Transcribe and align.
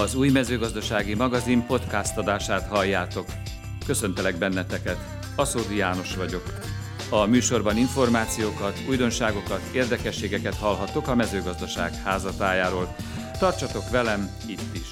Az 0.00 0.14
új 0.14 0.30
mezőgazdasági 0.30 1.14
magazin 1.14 1.66
podcast 1.66 2.16
adását 2.16 2.68
halljátok. 2.68 3.26
Köszöntelek 3.86 4.38
benneteket, 4.38 4.96
Aszódi 5.36 5.76
János 5.76 6.16
vagyok. 6.16 6.42
A 7.10 7.26
műsorban 7.26 7.76
információkat, 7.76 8.78
újdonságokat, 8.88 9.60
érdekességeket 9.74 10.54
hallhattok 10.54 11.08
a 11.08 11.14
mezőgazdaság 11.14 11.94
házatájáról. 11.94 12.96
Tartsatok 13.38 13.90
velem 13.90 14.30
itt 14.46 14.74
is! 14.74 14.88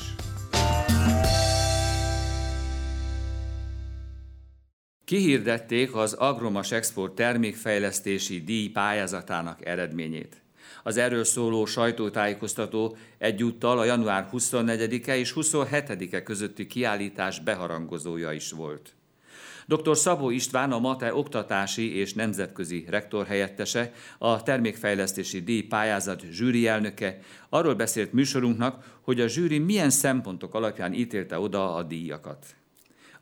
Kihirdették 5.05 5.95
az 5.95 6.13
Agromas 6.13 6.73
Export 6.73 7.15
termékfejlesztési 7.15 8.41
díj 8.41 8.69
pályázatának 8.69 9.67
eredményét. 9.67 10.48
Az 10.83 10.97
erről 10.97 11.25
szóló 11.25 11.65
sajtótájékoztató 11.65 12.97
egyúttal 13.19 13.79
a 13.79 13.85
január 13.85 14.29
24-e 14.33 15.17
és 15.17 15.33
27-e 15.37 16.23
közötti 16.23 16.67
kiállítás 16.67 17.41
beharangozója 17.41 18.33
is 18.33 18.51
volt. 18.51 18.93
Dr. 19.69 19.97
Szabó 19.97 20.31
István, 20.31 20.73
a 20.73 20.79
MATE 20.79 21.15
oktatási 21.15 21.97
és 21.97 22.15
nemzetközi 22.15 22.85
rektor 22.89 23.27
helyettese, 23.27 23.93
a 24.19 24.43
termékfejlesztési 24.43 25.43
díj 25.43 25.63
pályázat 25.63 26.23
zsűri 26.31 26.67
elnöke 26.67 27.19
arról 27.49 27.75
beszélt 27.75 28.13
műsorunknak, 28.13 28.99
hogy 29.01 29.21
a 29.21 29.29
zsűri 29.29 29.59
milyen 29.59 29.91
szempontok 29.91 30.55
alapján 30.55 30.93
ítélte 30.93 31.39
oda 31.39 31.75
a 31.75 31.83
díjakat. 31.83 32.47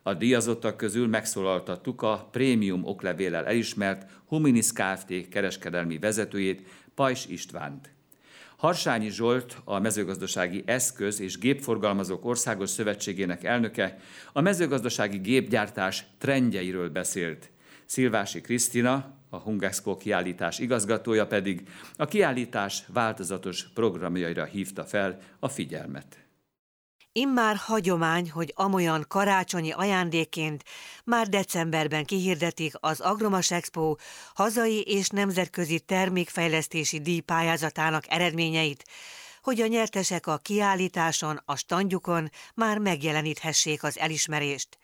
A 0.03 0.13
díjazottak 0.13 0.77
közül 0.77 1.07
megszólaltattuk 1.07 2.01
a 2.01 2.27
prémium 2.31 2.85
oklevéllel 2.85 3.45
elismert 3.45 4.09
Huminis 4.27 4.71
Kft. 4.71 5.29
kereskedelmi 5.29 5.97
vezetőjét, 5.99 6.61
Pajs 6.97 7.25
Istvánt. 7.25 7.89
Harsányi 8.55 9.09
Zsolt, 9.09 9.57
a 9.63 9.79
mezőgazdasági 9.79 10.63
eszköz 10.65 11.19
és 11.19 11.37
gépforgalmazók 11.37 12.25
országos 12.25 12.69
szövetségének 12.69 13.43
elnöke 13.43 13.97
a 14.33 14.41
mezőgazdasági 14.41 15.17
gépgyártás 15.17 16.05
trendjeiről 16.17 16.89
beszélt. 16.89 17.49
Szilvási 17.85 18.41
Krisztina, 18.41 19.15
a 19.29 19.37
Hungexpo 19.37 19.97
kiállítás 19.97 20.59
igazgatója 20.59 21.27
pedig 21.27 21.67
a 21.97 22.05
kiállítás 22.05 22.83
változatos 22.87 23.67
programjaira 23.73 24.43
hívta 24.43 24.83
fel 24.83 25.19
a 25.39 25.47
figyelmet. 25.47 26.26
Immár 27.17 27.55
hagyomány, 27.55 28.31
hogy 28.31 28.53
amolyan 28.55 29.05
karácsonyi 29.07 29.71
ajándékként 29.71 30.63
már 31.03 31.27
decemberben 31.27 32.05
kihirdetik 32.05 32.73
az 32.79 32.99
Agromas 32.99 33.51
Expo 33.51 33.95
hazai 34.33 34.81
és 34.81 35.07
nemzetközi 35.09 35.79
termékfejlesztési 35.79 36.99
díjpályázatának 36.99 38.03
eredményeit, 38.07 38.83
hogy 39.41 39.61
a 39.61 39.67
nyertesek 39.67 40.27
a 40.27 40.37
kiállításon, 40.37 41.41
a 41.45 41.55
standjukon 41.55 42.29
már 42.53 42.77
megjeleníthessék 42.77 43.83
az 43.83 43.99
elismerést. 43.99 44.77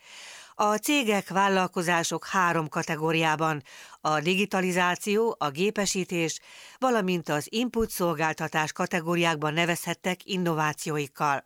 A 0.55 0.75
cégek, 0.75 1.29
vállalkozások 1.29 2.25
három 2.25 2.69
kategóriában, 2.69 3.63
a 4.01 4.19
digitalizáció, 4.19 5.35
a 5.39 5.49
gépesítés, 5.49 6.39
valamint 6.79 7.29
az 7.29 7.47
input 7.49 7.89
szolgáltatás 7.89 8.71
kategóriákban 8.71 9.53
nevezhettek 9.53 10.25
innovációikkal. 10.25 11.45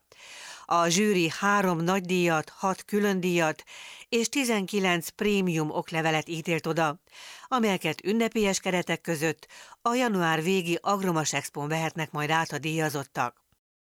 A 0.69 0.87
zsűri 0.87 1.31
három 1.39 1.79
nagy 1.79 2.01
díjat, 2.01 2.49
hat 2.49 2.83
külön 2.85 3.19
díjat 3.19 3.63
és 4.09 4.29
19 4.29 5.09
prémium 5.09 5.69
oklevelet 5.69 6.27
ítélt 6.27 6.65
oda, 6.65 6.99
amelyeket 7.47 8.05
ünnepélyes 8.05 8.59
keretek 8.59 9.01
között 9.01 9.47
a 9.81 9.93
január 9.93 10.43
végi 10.43 10.77
Agromas 10.81 11.33
Expon 11.33 11.67
vehetnek 11.67 12.11
majd 12.11 12.29
át 12.29 12.51
a 12.51 12.57
díjazottak. 12.57 13.46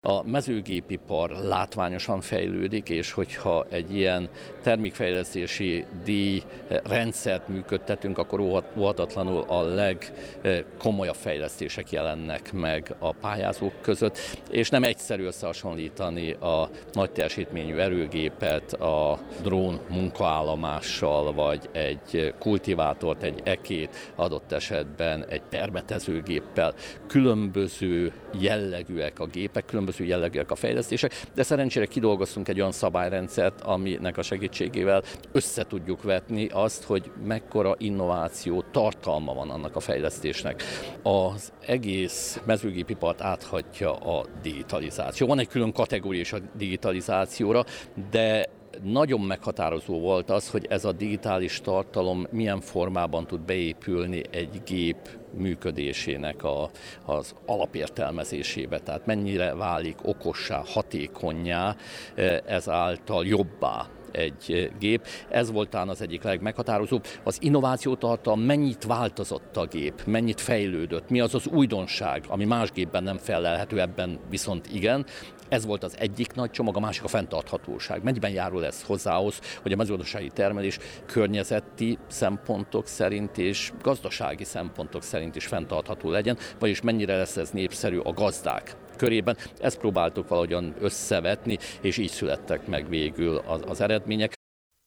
A 0.02 0.22
mezőgépipar 0.22 1.30
látványosan 1.30 2.20
fejlődik, 2.20 2.88
és 2.88 3.12
hogyha 3.12 3.66
egy 3.70 3.94
ilyen 3.94 4.28
termékfejlesztési 4.62 5.84
díj 6.04 6.42
rendszert 6.84 7.48
működtetünk, 7.48 8.18
akkor 8.18 8.40
óhatatlanul 8.76 9.44
a 9.48 9.62
legkomolyabb 9.62 11.14
fejlesztések 11.14 11.90
jelennek 11.90 12.52
meg 12.52 12.94
a 12.98 13.12
pályázók 13.12 13.72
között, 13.80 14.18
és 14.50 14.68
nem 14.68 14.82
egyszerű 14.82 15.24
összehasonlítani 15.24 16.32
a 16.32 16.70
nagy 16.92 17.10
teljesítményű 17.10 17.76
erőgépet 17.76 18.72
a 18.72 19.18
drón 19.42 19.80
munkaállomással, 19.88 21.32
vagy 21.32 21.68
egy 21.72 22.34
kultivátort, 22.38 23.22
egy 23.22 23.40
ekét, 23.44 24.12
adott 24.14 24.52
esetben 24.52 25.24
egy 25.28 25.42
permetezőgéppel. 25.50 26.74
Különböző 27.06 28.12
jellegűek 28.40 29.18
a 29.18 29.26
gépek, 29.26 29.64
különböző 29.64 29.97
különböző 29.98 30.04
jellegűek 30.04 30.50
a 30.50 30.54
fejlesztések, 30.54 31.22
de 31.34 31.42
szerencsére 31.42 31.86
kidolgoztunk 31.86 32.48
egy 32.48 32.60
olyan 32.60 32.72
szabályrendszert, 32.72 33.60
aminek 33.60 34.16
a 34.18 34.22
segítségével 34.22 35.02
össze 35.32 35.64
tudjuk 35.64 36.02
vetni 36.02 36.48
azt, 36.52 36.84
hogy 36.84 37.10
mekkora 37.26 37.74
innováció 37.78 38.64
tartalma 38.70 39.34
van 39.34 39.50
annak 39.50 39.76
a 39.76 39.80
fejlesztésnek. 39.80 40.62
Az 41.02 41.52
egész 41.66 42.40
mezőgépipart 42.46 43.20
áthatja 43.20 43.96
a 43.96 44.26
digitalizáció. 44.42 45.26
Van 45.26 45.38
egy 45.38 45.48
külön 45.48 45.72
kategória 45.72 46.20
is 46.20 46.32
a 46.32 46.38
digitalizációra, 46.56 47.64
de 48.10 48.48
nagyon 48.82 49.20
meghatározó 49.20 50.00
volt 50.00 50.30
az, 50.30 50.50
hogy 50.50 50.66
ez 50.68 50.84
a 50.84 50.92
digitális 50.92 51.60
tartalom 51.60 52.26
milyen 52.30 52.60
formában 52.60 53.26
tud 53.26 53.40
beépülni 53.40 54.22
egy 54.30 54.62
gép 54.66 55.08
működésének 55.30 56.44
a, 56.44 56.70
az 57.04 57.34
alapértelmezésébe, 57.46 58.78
tehát 58.78 59.06
mennyire 59.06 59.54
válik 59.54 59.96
okossá, 60.02 60.62
hatékonyá, 60.66 61.76
e, 62.14 62.42
ezáltal 62.46 63.26
jobbá 63.26 63.86
egy 64.12 64.70
gép. 64.78 65.06
Ez 65.28 65.52
volt 65.52 65.68
talán 65.68 65.88
az 65.88 66.02
egyik 66.02 66.22
legmeghatározóbb. 66.22 67.06
Az 67.22 67.38
innovációtartalom 67.40 68.40
mennyit 68.40 68.84
változott 68.84 69.56
a 69.56 69.66
gép, 69.66 70.02
mennyit 70.06 70.40
fejlődött, 70.40 71.08
mi 71.08 71.20
az 71.20 71.34
az 71.34 71.46
újdonság, 71.46 72.24
ami 72.28 72.44
más 72.44 72.70
gépben 72.72 73.02
nem 73.02 73.16
felelhető, 73.16 73.80
ebben 73.80 74.18
viszont 74.30 74.66
igen. 74.72 75.06
Ez 75.48 75.66
volt 75.66 75.84
az 75.84 75.96
egyik 75.98 76.32
nagy 76.32 76.50
csomag, 76.50 76.76
a 76.76 76.80
másik 76.80 77.04
a 77.04 77.08
fenntarthatóság. 77.08 78.02
Mennyiben 78.02 78.30
járul 78.30 78.64
ez 78.64 78.82
hozzához, 78.82 79.40
hogy 79.62 79.72
a 79.72 79.76
mezőgazdasági 79.76 80.28
termelés 80.28 80.78
környezeti 81.06 81.98
szempontok 82.08 82.86
szerint 82.86 83.38
és 83.38 83.72
gazdasági 83.82 84.44
szempontok 84.44 85.02
szerint 85.02 85.36
is 85.36 85.46
fenntartható 85.46 86.10
legyen, 86.10 86.38
vagyis 86.58 86.80
mennyire 86.80 87.16
lesz 87.16 87.36
ez 87.36 87.50
népszerű 87.50 87.98
a 87.98 88.12
gazdák 88.12 88.76
körében. 88.96 89.36
Ezt 89.58 89.78
próbáltuk 89.78 90.28
valahogyan 90.28 90.74
összevetni, 90.80 91.58
és 91.80 91.96
így 91.96 92.10
születtek 92.10 92.66
meg 92.66 92.88
végül 92.88 93.36
az, 93.36 93.60
az 93.66 93.80
eredmények. 93.80 94.32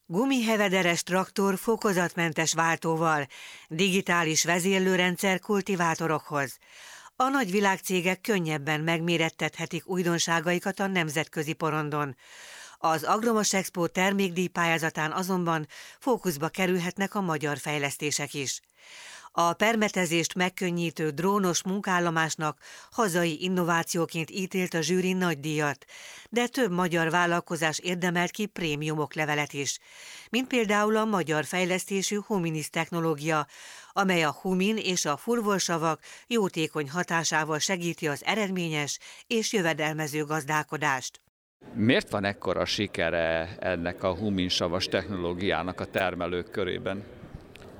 Gumihevederes 0.05 1.03
traktor 1.03 1.57
fokozatmentes 1.57 2.53
váltóval, 2.53 3.25
digitális 3.67 4.43
vezérlőrendszer 4.43 5.39
kultivátorokhoz. 5.39 6.57
A 7.21 7.29
nagy 7.29 7.51
világcégek 7.51 8.21
könnyebben 8.21 8.81
megmérettethetik 8.81 9.87
újdonságaikat 9.87 10.79
a 10.79 10.87
nemzetközi 10.87 11.53
porondon. 11.53 12.15
Az 12.77 13.03
Agromos 13.03 13.53
Expo 13.53 13.87
termékdíj 13.87 14.47
pályázatán 14.47 15.11
azonban 15.11 15.67
fókuszba 15.99 16.49
kerülhetnek 16.49 17.15
a 17.15 17.21
magyar 17.21 17.57
fejlesztések 17.57 18.33
is. 18.33 18.61
A 19.33 19.53
permetezést 19.53 20.35
megkönnyítő 20.35 21.09
drónos 21.09 21.63
munkállomásnak 21.63 22.57
hazai 22.91 23.43
innovációként 23.43 24.31
ítélt 24.31 24.73
a 24.73 24.81
zsűri 24.81 25.13
nagy 25.13 25.39
díjat, 25.39 25.85
de 26.29 26.47
több 26.47 26.71
magyar 26.71 27.09
vállalkozás 27.09 27.79
érdemelt 27.79 28.31
ki 28.31 28.45
prémiumok 28.45 29.13
levelet 29.13 29.53
is, 29.53 29.79
mint 30.29 30.47
például 30.47 30.97
a 30.97 31.05
magyar 31.05 31.45
fejlesztésű 31.45 32.19
Huminis 32.25 32.69
technológia, 32.69 33.47
amely 33.91 34.23
a 34.23 34.37
humin 34.41 34.77
és 34.77 35.05
a 35.05 35.17
furvolsavak 35.17 35.99
jótékony 36.27 36.89
hatásával 36.89 37.59
segíti 37.59 38.07
az 38.07 38.23
eredményes 38.25 38.99
és 39.27 39.53
jövedelmező 39.53 40.25
gazdálkodást. 40.25 41.21
Miért 41.73 42.09
van 42.09 42.23
ekkora 42.23 42.65
sikere 42.65 43.57
ennek 43.59 44.03
a 44.03 44.15
huminsavas 44.15 44.85
technológiának 44.85 45.79
a 45.79 45.85
termelők 45.85 46.51
körében? 46.51 47.20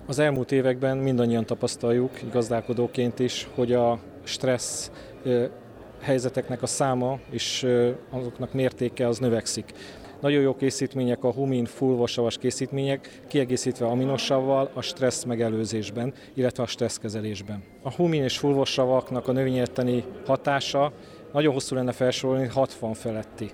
Az 0.06 0.20
elmúlt 0.20 0.52
években 0.52 0.98
mindannyian 0.98 1.46
tapasztaljuk, 1.46 2.12
gazdálkodóként 2.32 3.20
is, 3.20 3.48
hogy 3.56 3.74
a 3.74 4.00
stressz 4.24 4.92
helyzeteknek 6.02 6.62
a 6.62 6.68
száma 6.68 7.20
és 7.30 7.68
azoknak 8.10 8.54
mértéke 8.54 9.08
az 9.08 9.18
növekszik. 9.18 9.74
Nagyon 10.22 10.42
jó 10.42 10.56
készítmények 10.56 11.24
a 11.24 11.32
humin 11.32 11.66
fullvasavas 11.66 12.38
készítmények, 12.38 13.22
kiegészítve 13.28 13.86
aminosavval 13.86 14.72
a 14.74 14.82
stressz 14.82 15.24
megelőzésben, 15.24 16.14
illetve 16.34 16.64
a 16.64 16.68
stresszkezelésben. 16.68 17.64
A 17.82 17.94
humin 17.94 18.24
és 18.24 18.38
fullvasavaknak 18.38 19.28
a 19.28 19.32
növényetteni 19.32 20.04
hatása 20.26 20.92
nagyon 21.34 21.54
hosszú 21.54 21.76
lenne 21.76 21.92
felsorolni, 21.92 22.48
60 22.48 22.94
feletti. 22.94 23.50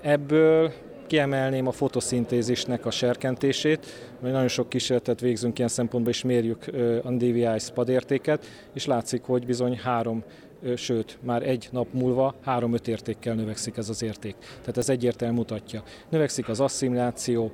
Ebből 0.00 0.72
kiemelném 1.12 1.66
a 1.66 1.72
fotoszintézisnek 1.72 2.86
a 2.86 2.90
serkentését, 2.90 3.86
mert 4.20 4.32
nagyon 4.32 4.48
sok 4.48 4.68
kísérletet 4.68 5.20
végzünk 5.20 5.58
ilyen 5.58 5.70
szempontból, 5.70 6.12
és 6.12 6.22
mérjük 6.22 6.66
a 7.04 7.10
DVI 7.10 7.58
SPAD 7.58 7.88
értéket, 7.88 8.46
és 8.74 8.86
látszik, 8.86 9.22
hogy 9.22 9.46
bizony 9.46 9.78
három 9.78 10.22
sőt, 10.76 11.18
már 11.20 11.42
egy 11.42 11.68
nap 11.72 11.86
múlva 11.90 12.34
három-öt 12.44 12.88
értékkel 12.88 13.34
növekszik 13.34 13.76
ez 13.76 13.88
az 13.88 14.02
érték. 14.02 14.34
Tehát 14.38 14.76
ez 14.76 14.88
egyértelműen 14.88 15.38
mutatja. 15.38 15.82
Növekszik 16.08 16.48
az 16.48 16.60
asszimiláció, 16.60 17.52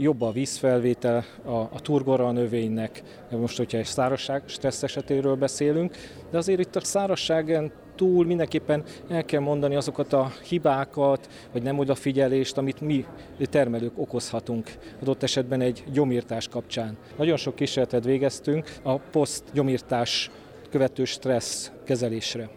jobb 0.00 0.22
a 0.22 0.32
vízfelvétel 0.32 1.24
a, 1.44 1.50
a 1.50 1.80
turgora 1.80 2.26
a 2.26 2.32
növénynek, 2.32 3.02
most, 3.30 3.56
hogyha 3.56 3.78
egy 3.78 3.84
szárazság 3.84 4.42
stressz 4.46 4.82
esetéről 4.82 5.36
beszélünk, 5.36 5.96
de 6.30 6.38
azért 6.38 6.60
itt 6.60 6.76
a 6.76 6.80
szárazságen 6.80 7.72
túl 8.02 8.24
mindenképpen 8.24 8.84
el 9.08 9.24
kell 9.24 9.40
mondani 9.40 9.76
azokat 9.76 10.12
a 10.12 10.32
hibákat, 10.48 11.28
vagy 11.52 11.62
nem 11.62 11.78
odafigyelést, 11.78 12.56
amit 12.56 12.80
mi 12.80 13.04
termelők 13.38 13.98
okozhatunk 13.98 14.70
adott 15.00 15.22
esetben 15.22 15.60
egy 15.60 15.84
gyomírtás 15.92 16.48
kapcsán. 16.48 16.96
Nagyon 17.16 17.36
sok 17.36 17.54
kísérletet 17.54 18.04
végeztünk 18.04 18.74
a 18.82 18.98
poszt 18.98 19.44
gyomírtás 19.52 20.30
követő 20.70 21.04
stressz 21.04 21.70
kezelésre. 21.84 22.50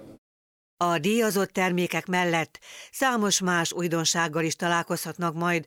A 0.77 0.97
díjazott 0.97 1.49
termékek 1.49 2.05
mellett 2.05 2.59
számos 2.91 3.41
más 3.41 3.73
újdonsággal 3.73 4.43
is 4.43 4.55
találkozhatnak 4.55 5.33
majd 5.33 5.65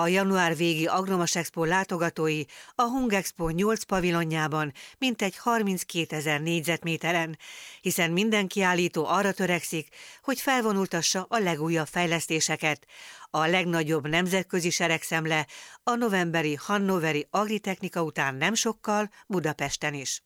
a 0.00 0.06
január 0.06 0.56
végi 0.56 0.86
Agromas 0.86 1.36
Expo 1.36 1.64
látogatói 1.64 2.42
a 2.74 2.82
Hung 2.82 3.12
Expo 3.12 3.48
8 3.48 3.82
pavilonjában 3.82 4.72
mintegy 4.98 5.36
32 5.36 6.16
ezer 6.16 6.40
négyzetméteren, 6.40 7.38
hiszen 7.80 8.10
minden 8.10 8.46
kiállító 8.46 9.06
arra 9.06 9.32
törekszik, 9.32 9.88
hogy 10.22 10.40
felvonultassa 10.40 11.26
a 11.28 11.38
legújabb 11.38 11.86
fejlesztéseket. 11.86 12.86
A 13.30 13.46
legnagyobb 13.46 14.08
nemzetközi 14.08 14.70
seregszemle 14.70 15.46
a 15.82 15.94
novemberi 15.94 16.54
Hannoveri 16.60 17.26
Agritechnika 17.30 18.02
után 18.02 18.34
nem 18.34 18.54
sokkal 18.54 19.10
Budapesten 19.26 19.94
is. 19.94 20.22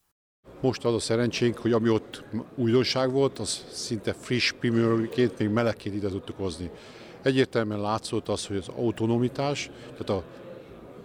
Most 0.61 0.85
az 0.85 0.95
a 0.95 0.99
szerencsénk, 0.99 1.59
hogy 1.59 1.73
ami 1.73 1.89
ott 1.89 2.25
újdonság 2.55 3.13
volt, 3.13 3.39
az 3.39 3.65
szinte 3.73 4.13
friss 4.13 4.53
primőrként, 4.53 5.39
még 5.39 5.49
melegként 5.49 5.95
ide 5.95 6.09
tudtuk 6.09 6.37
hozni. 6.37 6.71
Egyértelműen 7.23 7.81
látszott 7.81 8.29
az, 8.29 8.47
hogy 8.47 8.57
az 8.57 8.69
autonomitás, 8.77 9.71
tehát 9.91 10.11
a 10.11 10.25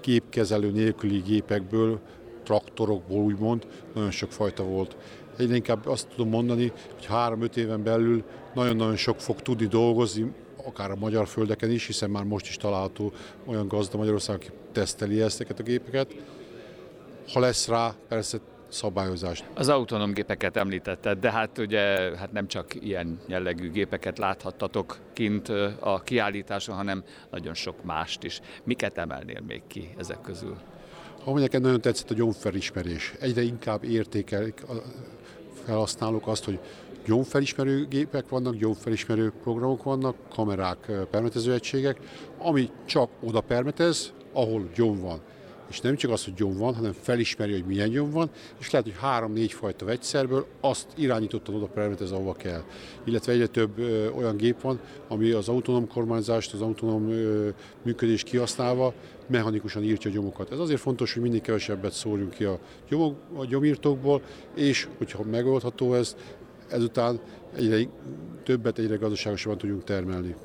gépkezelő 0.02 0.72
nélküli 0.72 1.18
gépekből, 1.18 2.00
traktorokból 2.44 3.24
úgymond, 3.24 3.68
nagyon 3.94 4.12
sok 4.12 4.32
fajta 4.32 4.64
volt. 4.64 4.96
Egyre 5.38 5.56
inkább 5.56 5.88
azt 5.88 6.08
tudom 6.08 6.30
mondani, 6.30 6.72
hogy 6.94 7.06
három-öt 7.06 7.58
éven 7.58 7.84
belül 7.84 8.24
nagyon-nagyon 8.54 8.96
sok 8.96 9.20
fog 9.20 9.42
tudni 9.42 9.66
dolgozni, 9.66 10.32
akár 10.66 10.92
a 10.92 10.96
magyar 10.96 11.28
földeken 11.28 11.72
is, 11.72 11.86
hiszen 11.86 12.10
már 12.10 12.24
most 12.24 12.48
is 12.48 12.58
található 12.58 13.12
olyan 13.46 13.68
gazda 13.68 13.98
Magyarország, 13.98 14.36
aki 14.36 14.50
teszteli 14.72 15.22
ezeket 15.22 15.60
a 15.60 15.64
gépeket. 15.64 16.16
Ha 17.34 17.40
lesz 17.40 17.68
rá 17.68 17.94
persze 18.08 18.40
szabályozást. 18.74 19.46
Az 19.54 19.70
autonóm 19.70 20.14
gépeket 20.14 20.58
említetted, 20.58 21.20
de 21.20 21.32
hát 21.32 21.58
ugye 21.58 22.18
hát 22.18 22.32
nem 22.32 22.48
csak 22.48 22.76
ilyen 22.86 23.20
jellegű 23.28 23.72
gépeket 23.72 24.18
láthattatok 24.18 24.98
kint 25.14 25.50
a 25.80 26.02
kiállításon, 26.04 26.76
hanem 26.76 27.04
nagyon 27.32 27.54
sok 27.54 27.84
mást 27.84 28.24
is. 28.24 28.40
Miket 28.64 28.98
emelnél 28.98 29.42
még 29.48 29.62
ki 29.68 29.90
ezek 29.98 30.22
közül? 30.22 30.58
Ha 31.24 31.40
nekem 31.40 31.62
nagyon 31.62 31.82
tetszett 31.82 32.12
a 32.12 32.14
gyomfelismerés. 32.14 33.14
Egyre 33.20 33.42
inkább 33.42 33.84
értékelik 33.84 34.64
a 34.68 34.74
felhasználók 35.66 36.28
azt, 36.28 36.44
hogy 36.44 36.60
gyomfelismerő 37.06 37.88
gépek 37.88 38.30
vannak, 38.30 38.56
gyomfelismerő 38.56 39.32
programok 39.44 39.84
vannak, 39.84 40.16
kamerák, 40.30 40.92
permetező 41.12 41.54
egységek, 41.54 42.00
ami 42.38 42.70
csak 42.86 43.10
oda 43.20 43.42
permetez, 43.42 44.14
ahol 44.34 44.70
gyom 44.76 45.00
van 45.00 45.20
és 45.74 45.82
nem 45.82 45.96
csak 45.96 46.12
az, 46.12 46.24
hogy 46.24 46.34
gyom 46.34 46.58
van, 46.58 46.76
hanem 46.76 46.92
felismeri, 46.92 47.52
hogy 47.52 47.66
milyen 47.66 47.90
gyom 47.90 48.12
van, 48.12 48.30
és 48.60 48.72
lehet, 48.72 48.88
hogy 48.88 48.98
három-négy 49.00 49.54
fajta 49.54 49.86
vegyszerből 49.86 50.46
azt 50.62 50.88
irányítottan 50.96 51.56
oda 51.56 51.96
ez 52.00 52.12
ahova 52.12 52.34
kell. 52.34 52.64
Illetve 53.04 53.32
egyre 53.32 53.48
több 53.48 53.78
ö, 53.78 54.10
olyan 54.10 54.38
gép 54.38 54.62
van, 54.62 54.80
ami 55.08 55.32
az 55.32 55.50
autonóm 55.50 55.88
kormányzást, 55.88 56.54
az 56.54 56.62
autonóm 56.62 57.10
ö, 57.10 57.50
működést 57.84 58.26
kihasználva 58.26 58.94
mechanikusan 59.28 59.84
írtja 59.84 60.10
a 60.10 60.14
gyomokat. 60.14 60.52
Ez 60.52 60.60
azért 60.60 60.80
fontos, 60.80 61.14
hogy 61.14 61.22
minél 61.22 61.42
kevesebbet 61.42 61.92
szórjunk 61.92 62.34
ki 62.34 62.44
a, 62.44 62.60
gyomok, 62.90 63.16
a 63.36 63.46
gyomírtókból, 63.46 64.22
és 64.56 64.88
hogyha 64.98 65.24
megoldható 65.24 65.94
ez, 65.94 66.16
ezután 66.70 67.20
egyre 67.56 67.88
többet, 68.44 68.80
egyre 68.80 68.96
gazdaságosabban 68.96 69.58
tudjunk 69.58 69.84
termelni. 69.84 70.36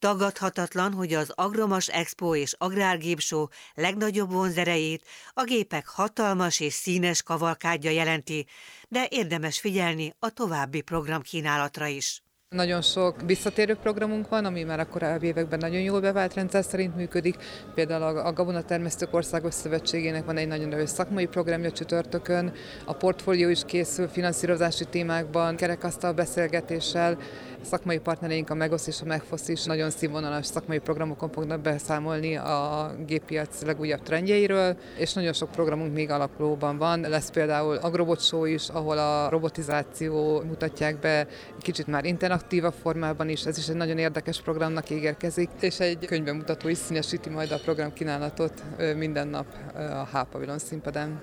Tagadhatatlan, 0.00 0.92
hogy 0.92 1.12
az 1.12 1.32
Agromas 1.34 1.88
Expo 1.88 2.34
és 2.34 2.54
Agrárgépsó 2.58 3.50
legnagyobb 3.74 4.30
vonzerejét 4.32 5.04
a 5.32 5.44
gépek 5.44 5.88
hatalmas 5.88 6.60
és 6.60 6.72
színes 6.72 7.22
kavalkádja 7.22 7.90
jelenti, 7.90 8.46
de 8.88 9.06
érdemes 9.10 9.60
figyelni 9.60 10.14
a 10.18 10.30
további 10.30 10.80
programkínálatra 10.80 11.86
is. 11.86 12.22
Nagyon 12.54 12.82
sok 12.82 13.20
visszatérő 13.26 13.74
programunk 13.74 14.28
van, 14.28 14.44
ami 14.44 14.62
már 14.62 14.80
a 14.80 14.88
korábbi 14.88 15.26
években 15.26 15.58
nagyon 15.58 15.80
jól 15.80 16.00
bevált 16.00 16.34
rendszer 16.34 16.64
szerint 16.64 16.96
működik. 16.96 17.36
Például 17.74 18.18
a 18.18 18.32
Gabonatermesztők 18.32 19.14
Országos 19.14 19.54
Szövetségének 19.54 20.24
van 20.24 20.36
egy 20.36 20.46
nagyon 20.46 20.72
erős 20.72 20.90
szakmai 20.90 21.26
programja 21.26 21.72
csütörtökön, 21.72 22.52
a 22.84 22.92
portfólió 22.94 23.48
is 23.48 23.60
készül 23.66 24.08
finanszírozási 24.08 24.84
témákban, 24.84 25.56
kerekasztal 25.56 26.12
beszélgetéssel, 26.12 27.18
szakmai 27.62 27.98
partnereink 27.98 28.50
a 28.50 28.54
Megosz 28.54 28.86
és 28.86 29.00
a 29.00 29.04
Megfosz 29.04 29.48
is 29.48 29.64
nagyon 29.64 29.90
színvonalas 29.90 30.46
szakmai 30.46 30.78
programokon 30.78 31.30
fognak 31.30 31.60
beszámolni 31.60 32.36
a 32.36 32.90
géppiac 33.06 33.62
legújabb 33.62 34.02
trendjeiről, 34.02 34.76
és 34.98 35.12
nagyon 35.12 35.32
sok 35.32 35.50
programunk 35.50 35.94
még 35.94 36.10
alakulóban 36.10 36.78
van. 36.78 37.00
Lesz 37.00 37.30
például 37.30 37.76
Agrobot 37.76 38.20
Show 38.20 38.44
is, 38.44 38.68
ahol 38.68 38.98
a 38.98 39.28
robotizáció 39.28 40.40
mutatják 40.40 40.98
be 40.98 41.26
kicsit 41.58 41.86
már 41.86 42.04
interaktívabb 42.04 42.74
formában 42.82 43.28
is, 43.28 43.44
ez 43.44 43.58
is 43.58 43.68
egy 43.68 43.76
nagyon 43.76 43.98
érdekes 43.98 44.42
programnak 44.42 44.90
ígérkezik, 44.90 45.50
és 45.60 45.80
egy 45.80 46.06
könyvemutató 46.06 46.68
is 46.68 46.78
színesíti 46.78 47.28
majd 47.28 47.50
a 47.50 47.58
program 47.58 47.92
kínálatot 47.92 48.62
minden 48.96 49.28
nap 49.28 49.46
a 49.74 50.08
H-pavilon 50.12 50.58
színpadán. 50.58 51.22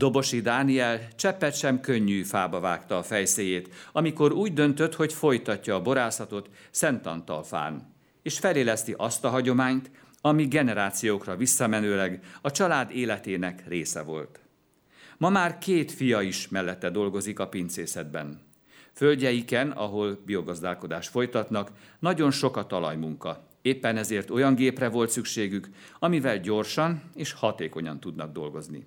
Dobosi 0.00 0.40
Dániel 0.40 1.08
cseppet 1.16 1.56
sem 1.56 1.80
könnyű 1.80 2.22
fába 2.22 2.60
vágta 2.60 2.98
a 2.98 3.02
fejszéjét, 3.02 3.68
amikor 3.92 4.32
úgy 4.32 4.52
döntött, 4.52 4.94
hogy 4.94 5.12
folytatja 5.12 5.74
a 5.74 5.82
borászatot 5.82 6.48
Szentantalfán, 6.70 7.94
és 8.22 8.38
feléleszti 8.38 8.94
azt 8.96 9.24
a 9.24 9.28
hagyományt, 9.28 9.90
ami 10.20 10.46
generációkra 10.46 11.36
visszamenőleg 11.36 12.24
a 12.40 12.50
család 12.50 12.90
életének 12.90 13.68
része 13.68 14.02
volt. 14.02 14.40
Ma 15.18 15.28
már 15.28 15.58
két 15.58 15.92
fia 15.92 16.20
is 16.20 16.48
mellette 16.48 16.90
dolgozik 16.90 17.38
a 17.38 17.48
pincészetben. 17.48 18.40
Földjeiken, 18.92 19.70
ahol 19.70 20.20
biogazdálkodás 20.26 21.08
folytatnak, 21.08 21.70
nagyon 21.98 22.30
sok 22.30 22.56
a 22.56 22.66
talajmunka. 22.66 23.46
Éppen 23.62 23.96
ezért 23.96 24.30
olyan 24.30 24.54
gépre 24.54 24.88
volt 24.88 25.10
szükségük, 25.10 25.68
amivel 25.98 26.38
gyorsan 26.38 27.02
és 27.14 27.32
hatékonyan 27.32 28.00
tudnak 28.00 28.32
dolgozni. 28.32 28.86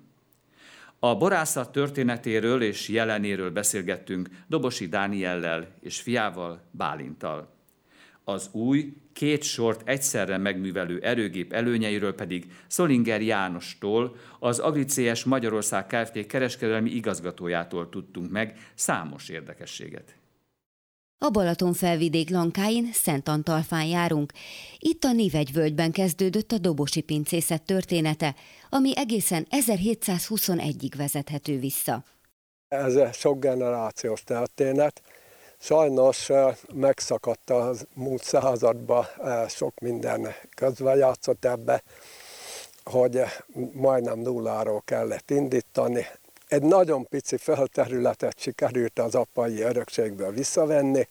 A 0.98 1.16
borászat 1.16 1.72
történetéről 1.72 2.62
és 2.62 2.88
jelenéről 2.88 3.50
beszélgettünk 3.50 4.28
Dobosi 4.46 4.88
Dániellel 4.88 5.68
és 5.80 6.00
fiával 6.00 6.62
Bálintal. 6.70 7.52
Az 8.24 8.48
új, 8.52 8.92
két 9.12 9.42
sort 9.42 9.88
egyszerre 9.88 10.38
megművelő 10.38 10.98
erőgép 11.00 11.52
előnyeiről 11.52 12.14
pedig 12.14 12.52
Szolinger 12.66 13.22
Jánostól, 13.22 14.16
az 14.38 14.58
AgriCS 14.58 15.24
Magyarország 15.24 15.86
Kft. 15.86 16.26
kereskedelmi 16.26 16.90
igazgatójától 16.90 17.88
tudtunk 17.88 18.30
meg 18.30 18.70
számos 18.74 19.28
érdekességet. 19.28 20.14
A 21.18 21.30
Balaton 21.30 21.72
felvidék 21.72 22.30
lankáin 22.30 22.90
Szent 22.92 23.28
Antalfán 23.28 23.84
járunk. 23.84 24.32
Itt 24.78 25.04
a 25.04 25.12
Nivegyvölgyben 25.12 25.90
kezdődött 25.92 26.52
a 26.52 26.58
dobosi 26.58 27.00
pincészet 27.00 27.62
története, 27.62 28.34
ami 28.70 28.96
egészen 28.96 29.46
1721-ig 29.50 30.92
vezethető 30.96 31.58
vissza. 31.58 32.04
Ez 32.68 33.16
sok 33.16 33.40
generációs 33.40 34.22
történet. 34.24 35.02
Sajnos 35.58 36.28
megszakadt 36.74 37.50
a 37.50 37.74
múlt 37.94 38.22
században, 38.22 39.04
sok 39.48 39.78
minden 39.80 40.28
közben 40.56 40.96
játszott 40.96 41.44
ebbe, 41.44 41.82
hogy 42.84 43.22
majdnem 43.72 44.18
nulláról 44.18 44.82
kellett 44.84 45.30
indítani, 45.30 46.06
egy 46.54 46.62
nagyon 46.62 47.08
pici 47.08 47.36
földterületet 47.36 48.38
sikerült 48.38 48.98
az 48.98 49.14
apai 49.14 49.60
örökségből 49.60 50.30
visszavenni, 50.30 51.08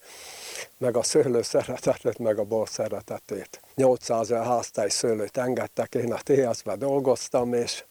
meg 0.78 0.96
a 0.96 1.02
szőlő 1.02 1.42
szeretetét, 1.42 2.18
meg 2.18 2.38
a 2.38 2.44
bor 2.44 2.68
szeretetét. 2.68 3.60
800 3.74 4.28
háztály 4.28 4.88
szőlőt 4.88 5.36
engedtek, 5.36 5.94
én 5.94 6.12
a 6.12 6.18
TSZ-be 6.22 6.76
dolgoztam, 6.76 7.54
és 7.54 7.84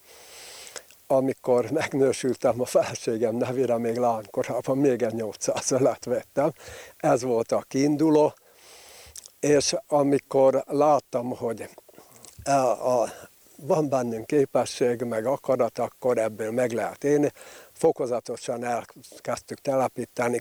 amikor 1.08 1.72
megnősültem 1.72 2.62
a 2.62 2.66
felségem 2.66 3.36
nevére, 3.36 3.78
még 3.78 3.98
lánykorában 3.98 4.78
még 4.78 5.02
egy 5.02 5.14
800 5.14 5.72
ölet 5.72 6.06
vettem. 6.06 6.54
Ez 6.98 7.22
volt 7.22 7.52
a 7.52 7.64
kiinduló, 7.68 8.34
és 9.40 9.76
amikor 9.88 10.64
láttam, 10.68 11.30
hogy 11.36 11.70
a 12.80 13.10
van 13.66 13.90
bennünk 13.90 14.26
képesség, 14.26 15.02
meg 15.02 15.26
akarat, 15.26 15.80
akkor 15.80 16.18
ebből 16.18 16.52
meg 16.52 16.72
lehet 16.72 17.04
élni, 17.04 17.32
fokozatosan 17.72 18.64
elkezdtük 18.64 19.62
telepíteni. 19.62 20.40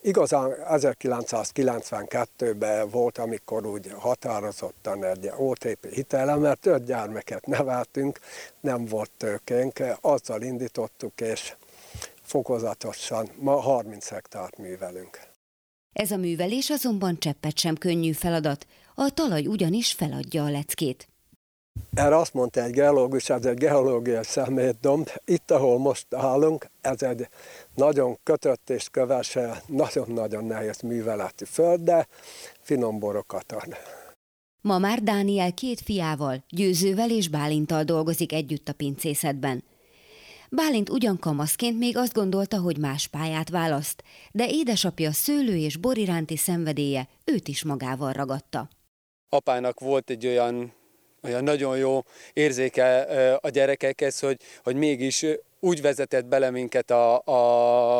Igazán 0.00 0.54
1992-ben 0.68 2.88
volt, 2.88 3.18
amikor 3.18 3.66
úgy 3.66 3.92
határozottan 3.98 5.04
egy 5.04 5.30
OTP 5.36 5.94
hitele, 5.94 6.36
mert 6.36 6.66
öt 6.66 6.84
gyermeket 6.84 7.46
neveltünk, 7.46 8.18
nem 8.60 8.84
volt 8.84 9.10
tőkénk, 9.16 9.82
azzal 10.00 10.42
indítottuk, 10.42 11.20
és 11.20 11.54
fokozatosan 12.22 13.28
ma 13.38 13.60
30 13.60 14.08
hektárt 14.08 14.58
művelünk. 14.58 15.20
Ez 15.92 16.10
a 16.10 16.16
művelés 16.16 16.70
azonban 16.70 17.18
cseppet 17.18 17.58
sem 17.58 17.74
könnyű 17.74 18.12
feladat, 18.12 18.66
a 18.94 19.10
talaj 19.14 19.46
ugyanis 19.46 19.92
feladja 19.92 20.44
a 20.44 20.50
leckét. 20.50 21.11
Erre 21.94 22.16
azt 22.16 22.34
mondta 22.34 22.62
egy 22.62 22.72
geológus, 22.72 23.30
ez 23.30 23.44
egy 23.44 23.58
geológiai 23.58 24.24
szemétdomb. 24.24 25.08
Itt, 25.24 25.50
ahol 25.50 25.78
most 25.78 26.14
állunk, 26.14 26.66
ez 26.80 27.02
egy 27.02 27.28
nagyon 27.74 28.18
kötött 28.22 28.70
és 28.70 28.88
köves, 28.88 29.38
nagyon-nagyon 29.66 30.44
nehéz 30.44 30.80
műveleti 30.80 31.44
föld, 31.44 31.80
de 31.80 32.06
finom 32.60 32.98
borokat 32.98 33.52
ad. 33.52 33.76
Ma 34.60 34.78
már 34.78 35.02
Dániel 35.02 35.54
két 35.54 35.80
fiával, 35.80 36.44
Győzővel 36.48 37.10
és 37.10 37.28
Bálintal 37.28 37.82
dolgozik 37.82 38.32
együtt 38.32 38.68
a 38.68 38.72
pincészetben. 38.72 39.64
Bálint 40.50 40.90
ugyan 40.90 41.18
kamaszként 41.18 41.78
még 41.78 41.96
azt 41.96 42.12
gondolta, 42.12 42.60
hogy 42.60 42.78
más 42.78 43.06
pályát 43.06 43.48
választ, 43.48 44.02
de 44.30 44.48
édesapja 44.48 45.12
szőlő 45.12 45.56
és 45.56 45.76
bor 45.76 45.98
iránti 45.98 46.36
szenvedélye 46.36 47.08
őt 47.24 47.48
is 47.48 47.64
magával 47.64 48.12
ragadta. 48.12 48.68
Apának 49.28 49.80
volt 49.80 50.10
egy 50.10 50.26
olyan 50.26 50.72
olyan 51.22 51.44
nagyon 51.44 51.76
jó 51.76 52.04
érzéke 52.32 53.00
a 53.40 53.48
gyerekekhez, 53.48 54.20
hogy, 54.20 54.36
hogy 54.62 54.76
mégis 54.76 55.26
úgy 55.60 55.82
vezetett 55.82 56.26
bele 56.26 56.50
minket 56.50 56.90
a, 56.90 57.18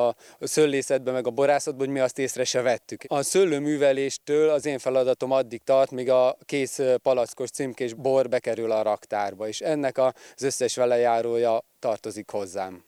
a 0.08 0.14
szőlészetbe, 0.40 1.12
meg 1.12 1.26
a 1.26 1.30
borászatba, 1.30 1.84
hogy 1.84 1.92
mi 1.92 1.98
azt 1.98 2.18
észre 2.18 2.44
se 2.44 2.60
vettük. 2.60 3.04
A 3.06 3.22
szőlőműveléstől 3.22 4.48
az 4.48 4.66
én 4.66 4.78
feladatom 4.78 5.30
addig 5.30 5.60
tart, 5.64 5.90
míg 5.90 6.10
a 6.10 6.36
kész 6.44 6.80
palackos 7.02 7.50
címkés 7.50 7.94
bor 7.94 8.28
bekerül 8.28 8.70
a 8.72 8.82
raktárba, 8.82 9.48
és 9.48 9.60
ennek 9.60 9.98
az 9.98 10.42
összes 10.42 10.76
velejárója 10.76 11.64
tartozik 11.78 12.30
hozzám. 12.30 12.84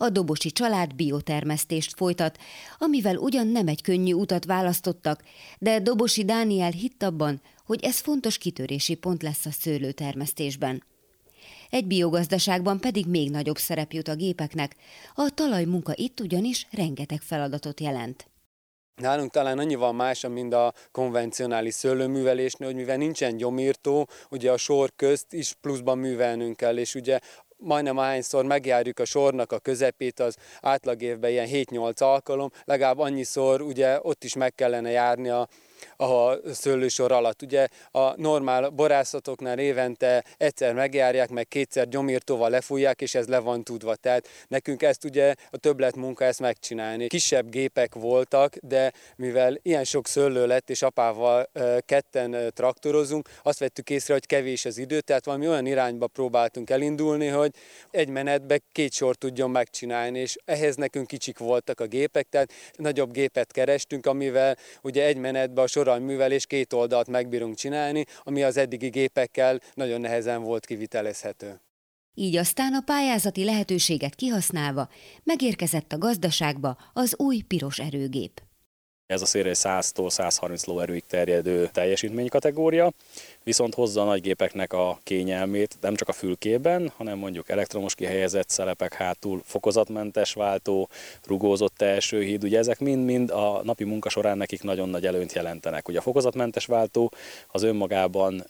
A 0.00 0.08
dobosi 0.08 0.50
család 0.50 0.94
biotermesztést 0.94 1.94
folytat, 1.96 2.38
amivel 2.78 3.16
ugyan 3.16 3.46
nem 3.46 3.68
egy 3.68 3.82
könnyű 3.82 4.12
utat 4.12 4.44
választottak, 4.44 5.22
de 5.58 5.80
Dobosi 5.80 6.24
Dániel 6.24 6.70
hitt 6.70 7.02
abban, 7.02 7.40
hogy 7.68 7.84
ez 7.84 7.98
fontos 7.98 8.38
kitörési 8.38 8.94
pont 8.94 9.22
lesz 9.22 9.46
a 9.46 9.50
szőlőtermesztésben. 9.50 10.84
Egy 11.70 11.86
biogazdaságban 11.86 12.80
pedig 12.80 13.06
még 13.06 13.30
nagyobb 13.30 13.56
szerep 13.56 13.92
jut 13.92 14.08
a 14.08 14.14
gépeknek, 14.14 14.76
a 15.14 15.30
talajmunka 15.34 15.92
itt 15.94 16.20
ugyanis 16.20 16.66
rengeteg 16.70 17.20
feladatot 17.20 17.80
jelent. 17.80 18.26
Nálunk 18.96 19.30
talán 19.30 19.58
annyival 19.58 19.92
más, 19.92 20.26
mint 20.28 20.54
a 20.54 20.72
konvencionális 20.90 21.74
szőlőművelésnél, 21.74 22.68
hogy 22.68 22.76
mivel 22.76 22.96
nincsen 22.96 23.36
gyomírtó, 23.36 24.08
ugye 24.30 24.52
a 24.52 24.56
sor 24.56 24.92
közt 24.96 25.32
is 25.32 25.54
pluszban 25.60 25.98
művelnünk 25.98 26.56
kell, 26.56 26.78
és 26.78 26.94
ugye 26.94 27.18
majdnem 27.56 27.98
ahányszor 27.98 28.44
megjárjuk 28.44 28.98
a 28.98 29.04
sornak 29.04 29.52
a 29.52 29.58
közepét, 29.58 30.20
az 30.20 30.36
átlag 30.60 31.02
évben 31.02 31.30
ilyen 31.30 31.48
7-8 31.50 32.02
alkalom, 32.02 32.50
legalább 32.64 32.98
annyiszor 32.98 33.60
ugye 33.60 33.98
ott 34.02 34.24
is 34.24 34.34
meg 34.34 34.54
kellene 34.54 34.90
járni 34.90 35.28
a 35.28 35.48
a 35.96 36.32
szőlősor 36.52 37.12
alatt. 37.12 37.42
Ugye 37.42 37.66
a 37.90 38.20
normál 38.20 38.68
borászatoknál 38.68 39.58
évente 39.58 40.24
egyszer 40.36 40.74
megjárják, 40.74 41.30
meg 41.30 41.48
kétszer 41.48 41.88
gyomírtóval 41.88 42.50
lefújják, 42.50 43.00
és 43.00 43.14
ez 43.14 43.26
le 43.26 43.38
van 43.38 43.64
tudva. 43.64 43.94
Tehát 43.94 44.28
nekünk 44.48 44.82
ezt 44.82 45.04
ugye 45.04 45.34
a 45.50 45.56
többlet 45.56 45.96
munka 45.96 46.24
ezt 46.24 46.40
megcsinálni. 46.40 47.06
Kisebb 47.06 47.50
gépek 47.50 47.94
voltak, 47.94 48.56
de 48.56 48.92
mivel 49.16 49.58
ilyen 49.62 49.84
sok 49.84 50.06
szőlő 50.06 50.46
lett, 50.46 50.70
és 50.70 50.82
apával 50.82 51.50
ketten 51.80 52.52
traktorozunk, 52.54 53.28
azt 53.42 53.58
vettük 53.58 53.90
észre, 53.90 54.12
hogy 54.12 54.26
kevés 54.26 54.64
az 54.64 54.78
idő, 54.78 55.00
tehát 55.00 55.24
valami 55.24 55.48
olyan 55.48 55.66
irányba 55.66 56.06
próbáltunk 56.06 56.70
elindulni, 56.70 57.26
hogy 57.26 57.50
egy 57.90 58.08
menetbe 58.08 58.60
két 58.72 58.92
sor 58.92 59.16
tudjon 59.16 59.50
megcsinálni, 59.50 60.18
és 60.18 60.36
ehhez 60.44 60.76
nekünk 60.76 61.06
kicsik 61.06 61.38
voltak 61.38 61.80
a 61.80 61.86
gépek, 61.86 62.28
tehát 62.28 62.52
nagyobb 62.72 63.12
gépet 63.12 63.52
kerestünk, 63.52 64.06
amivel 64.06 64.56
ugye 64.82 65.04
egy 65.04 65.16
menetbe 65.16 65.62
a 65.62 65.66
sorajművelés 65.68 66.46
két 66.46 66.72
oldalt 66.72 67.08
megbírunk 67.08 67.56
csinálni, 67.56 68.04
ami 68.22 68.42
az 68.42 68.56
eddigi 68.56 68.88
gépekkel 68.88 69.60
nagyon 69.74 70.00
nehezen 70.00 70.42
volt 70.42 70.66
kivitelezhető. 70.66 71.60
Így 72.14 72.36
aztán 72.36 72.74
a 72.74 72.80
pályázati 72.84 73.44
lehetőséget 73.44 74.14
kihasználva 74.14 74.88
megérkezett 75.22 75.92
a 75.92 75.98
gazdaságba 75.98 76.76
az 76.92 77.14
új 77.18 77.40
piros 77.40 77.78
erőgép. 77.78 78.42
Ez 79.06 79.22
a 79.22 79.26
széria 79.26 79.52
100-tól 79.54 80.10
130 80.10 80.64
lóerőig 80.64 81.04
terjedő 81.06 81.68
teljesítménykategória, 81.72 82.92
viszont 83.48 83.74
hozza 83.74 84.00
a 84.00 84.04
nagygépeknek 84.04 84.72
a 84.72 84.98
kényelmét 85.02 85.76
nem 85.80 85.94
csak 85.94 86.08
a 86.08 86.12
fülkében, 86.12 86.92
hanem 86.96 87.18
mondjuk 87.18 87.48
elektromos 87.48 87.94
kihelyezett 87.94 88.48
szelepek 88.48 88.94
hátul, 88.94 89.40
fokozatmentes 89.44 90.32
váltó, 90.32 90.88
rugózott 91.26 91.84
híd, 92.08 92.44
ugye 92.44 92.58
ezek 92.58 92.78
mind-mind 92.78 93.30
a 93.30 93.60
napi 93.64 93.84
munka 93.84 94.08
során 94.08 94.36
nekik 94.36 94.62
nagyon 94.62 94.88
nagy 94.88 95.06
előnyt 95.06 95.32
jelentenek. 95.32 95.88
Ugye 95.88 95.98
a 95.98 96.02
fokozatmentes 96.02 96.66
váltó 96.66 97.12
az 97.48 97.62
önmagában 97.62 98.44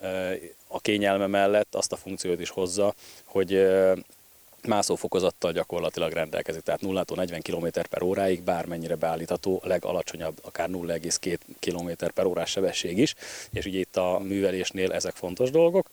a 0.66 0.80
kényelme 0.80 1.26
mellett 1.26 1.74
azt 1.74 1.92
a 1.92 1.96
funkciót 1.96 2.40
is 2.40 2.50
hozza, 2.50 2.94
hogy 3.24 3.66
mászófokozattal 4.66 5.52
gyakorlatilag 5.52 6.12
rendelkezik, 6.12 6.62
tehát 6.62 6.80
0 6.80 7.04
40 7.14 7.42
km 7.42 7.66
per 7.90 8.02
óráig 8.02 8.42
bármennyire 8.42 8.94
beállítható, 8.94 9.60
a 9.64 9.68
legalacsonyabb 9.68 10.38
akár 10.42 10.68
0,2 10.68 11.38
km 11.58 12.06
per 12.14 12.24
órás 12.24 12.50
sebesség 12.50 12.98
is, 12.98 13.14
és 13.52 13.64
ugye 13.64 13.78
itt 13.78 13.96
a 13.96 14.18
művelésnél 14.22 14.92
ezek 14.92 15.14
fontos 15.14 15.50
dolgok, 15.50 15.88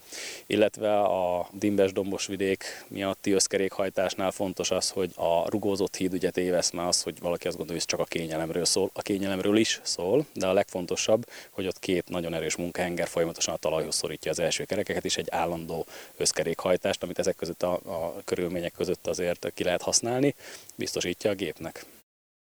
illetve 0.46 1.00
a 1.00 1.48
dimbes 1.52 1.92
dombos 1.92 2.26
vidék 2.26 2.86
miatti 2.88 3.32
összkerékhajtásnál 3.32 4.32
fontos 4.32 4.72
az, 4.72 4.90
hogy 4.90 5.12
a 5.16 5.50
rugózott 5.50 5.96
híd 5.96 6.14
ugye 6.14 6.30
tévesz 6.30 6.72
már 6.72 6.88
az, 6.88 7.02
hogy 7.02 7.20
valaki 7.20 7.48
azt 7.48 7.58
gondolja, 7.58 7.82
hogy 7.82 7.92
csak 7.92 8.06
a 8.06 8.10
kényelemről 8.10 8.66
szól, 8.66 8.90
a 8.94 9.02
kényelemről 9.02 9.58
is 9.58 9.80
szól, 9.84 10.26
de 10.34 10.48
a 10.48 10.54
legfontosabb, 10.54 11.30
hogy 11.50 11.68
ott 11.68 11.80
két 11.80 12.10
nagyon 12.10 12.34
erős 12.34 12.56
munkahenger 12.56 13.08
folyamatosan 13.08 13.54
a 13.54 13.58
talajhoz 13.58 13.96
szorítja 13.96 14.32
az 14.32 14.40
első 14.40 14.64
kerekeket, 14.64 15.06
és 15.06 15.18
egy 15.18 15.28
állandó 15.30 15.86
összkerékhajtást, 16.18 17.04
amit 17.04 17.20
ezek 17.20 17.36
között 17.36 17.64
a, 17.64 17.74
a 17.74 18.22
körül 18.26 18.50
körülmények 18.66 18.74
között 18.74 19.08
azért 19.08 19.54
ki 19.54 19.64
lehet 19.64 19.82
használni, 19.82 20.36
biztosítja 20.76 21.30
a 21.30 21.36
gépnek. 21.36 21.86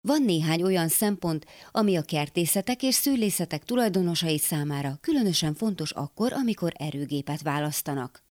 Van 0.01 0.21
néhány 0.21 0.63
olyan 0.63 0.87
szempont, 0.87 1.45
ami 1.71 1.95
a 1.97 2.01
kertészetek 2.01 2.83
és 2.83 2.95
szőlészetek 2.95 3.63
tulajdonosai 3.63 4.37
számára 4.37 4.97
különösen 5.01 5.53
fontos 5.53 5.91
akkor, 5.91 6.33
amikor 6.33 6.71
erőgépet 6.77 7.41
választanak. 7.41 8.23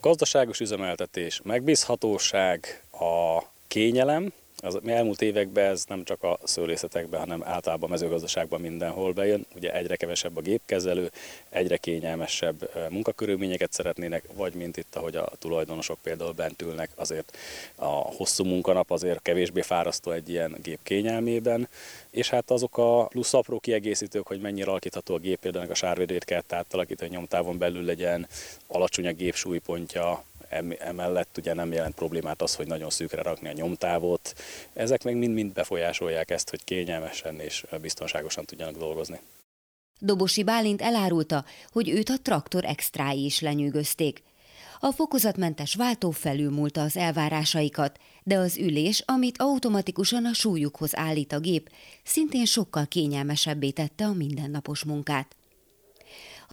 Gazdaságos 0.00 0.60
üzemeltetés, 0.60 1.40
megbízhatóság, 1.42 2.84
a 2.92 3.42
kényelem, 3.66 4.32
az 4.62 4.80
elmúlt 4.86 5.22
években 5.22 5.70
ez 5.70 5.84
nem 5.88 6.04
csak 6.04 6.22
a 6.22 6.38
szőlészetekben, 6.44 7.20
hanem 7.20 7.44
általában 7.44 7.88
a 7.88 7.92
mezőgazdaságban 7.92 8.60
mindenhol 8.60 9.12
bejön. 9.12 9.46
Ugye 9.54 9.74
egyre 9.74 9.96
kevesebb 9.96 10.36
a 10.36 10.40
gépkezelő, 10.40 11.10
egyre 11.48 11.76
kényelmesebb 11.76 12.70
munkakörülményeket 12.90 13.72
szeretnének, 13.72 14.24
vagy 14.34 14.54
mint 14.54 14.76
itt, 14.76 14.94
ahogy 14.96 15.16
a 15.16 15.32
tulajdonosok 15.38 15.98
például 16.02 16.32
bent 16.32 16.62
ülnek, 16.62 16.90
azért 16.94 17.36
a 17.74 17.86
hosszú 17.86 18.44
munkanap 18.44 18.90
azért 18.90 19.22
kevésbé 19.22 19.60
fárasztó 19.60 20.10
egy 20.10 20.28
ilyen 20.28 20.56
gép 20.62 20.78
kényelmében, 20.82 21.68
és 22.10 22.28
hát 22.30 22.50
azok 22.50 22.78
a 22.78 23.04
plusz 23.04 23.34
apró 23.34 23.58
kiegészítők, 23.58 24.26
hogy 24.26 24.40
mennyire 24.40 24.70
alakítható 24.70 25.14
a 25.14 25.18
gép, 25.18 25.38
például 25.38 25.70
a 25.70 25.74
sárvédőt 25.74 26.24
kell 26.24 26.42
átalakítani, 26.48 27.08
hogy 27.08 27.18
nyomtávon 27.18 27.58
belül 27.58 27.84
legyen, 27.84 28.28
alacsony 28.66 29.06
a 29.06 29.12
gép 29.12 29.34
súlypontja, 29.34 30.24
emellett 30.78 31.36
ugye 31.36 31.54
nem 31.54 31.72
jelent 31.72 31.94
problémát 31.94 32.42
az, 32.42 32.54
hogy 32.54 32.66
nagyon 32.66 32.90
szűkre 32.90 33.22
rakni 33.22 33.48
a 33.48 33.52
nyomtávot. 33.52 34.34
Ezek 34.72 35.02
meg 35.02 35.16
mind-mind 35.16 35.52
befolyásolják 35.52 36.30
ezt, 36.30 36.50
hogy 36.50 36.64
kényelmesen 36.64 37.40
és 37.40 37.64
biztonságosan 37.80 38.44
tudjanak 38.44 38.76
dolgozni. 38.76 39.20
Dobosi 39.98 40.42
Bálint 40.42 40.82
elárulta, 40.82 41.44
hogy 41.72 41.88
őt 41.88 42.08
a 42.08 42.18
traktor 42.22 42.64
extrái 42.64 43.24
is 43.24 43.40
lenyűgözték. 43.40 44.22
A 44.80 44.90
fokozatmentes 44.92 45.74
váltó 45.74 46.10
felülmúlta 46.10 46.82
az 46.82 46.96
elvárásaikat, 46.96 47.98
de 48.22 48.36
az 48.36 48.56
ülés, 48.56 49.02
amit 49.06 49.40
automatikusan 49.40 50.24
a 50.24 50.32
súlyukhoz 50.32 50.96
állít 50.96 51.32
a 51.32 51.38
gép, 51.38 51.70
szintén 52.04 52.44
sokkal 52.44 52.86
kényelmesebbé 52.86 53.70
tette 53.70 54.04
a 54.04 54.12
mindennapos 54.12 54.84
munkát. 54.84 55.36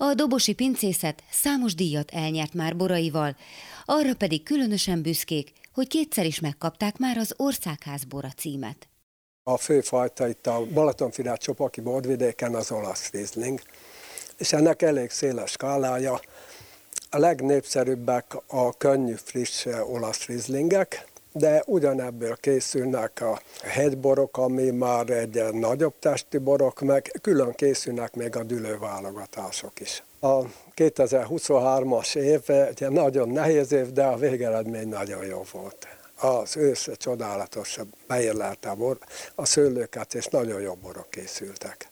A 0.10 0.14
dobosi 0.14 0.54
pincészet 0.54 1.24
számos 1.32 1.76
díjat 1.76 2.12
elnyert 2.12 2.54
már 2.54 2.76
boraival, 2.76 3.36
arra 3.86 4.16
pedig 4.16 4.44
különösen 4.44 5.02
büszkék, 5.02 5.52
hogy 5.74 5.88
kétszer 5.88 6.26
is 6.26 6.40
megkapták 6.40 6.98
már 6.98 7.18
az 7.18 7.34
Országház 7.38 8.04
bora 8.04 8.30
címet. 8.38 8.88
A 9.44 9.58
főfajta 9.58 10.28
itt 10.28 10.48
a 10.48 10.66
Balatonfirát 10.74 11.42
csopaki 11.42 11.82
bordvidéken 11.82 12.56
az 12.56 12.72
olasz 12.72 13.12
rizling, 13.12 13.62
és 14.38 14.54
ennek 14.54 14.82
elég 14.82 15.10
széles 15.10 15.52
skálája. 15.52 16.20
A 17.10 17.18
legnépszerűbbek 17.18 18.36
a 18.48 18.78
könnyű, 18.78 19.14
friss 19.14 19.66
olasz 19.66 20.26
rizlingek, 20.26 21.08
de 21.34 21.64
ugyanebből 21.66 22.36
készülnek 22.36 23.22
a 23.22 23.42
hegyborok, 23.64 24.38
ami 24.38 24.70
már 24.70 25.10
egy 25.10 25.44
nagyobb 25.52 25.94
testi 26.00 26.38
borok, 26.38 26.82
meg 26.82 27.20
külön 27.22 27.52
készülnek 27.52 28.16
még 28.16 28.36
a 28.36 28.44
dülőválogatások 28.44 29.80
is. 29.80 30.04
A 30.20 30.42
2023-as 30.76 32.16
év 32.16 32.42
egy 32.48 32.90
nagyon 32.90 33.30
nehéz 33.30 33.72
év, 33.72 33.92
de 33.92 34.04
a 34.04 34.18
végeredmény 34.18 34.88
nagyon 34.88 35.26
jó 35.26 35.42
volt. 35.52 35.88
Az 36.20 36.58
ősz 36.58 36.90
csodálatos, 36.98 37.80
beérlelte 38.08 38.70
a, 38.70 38.76
bor, 38.76 38.98
a 39.36 39.46
szőlőket, 39.46 40.14
és 40.14 40.26
nagyon 40.26 40.62
jó 40.62 40.74
borok 40.74 41.10
készültek. 41.10 41.92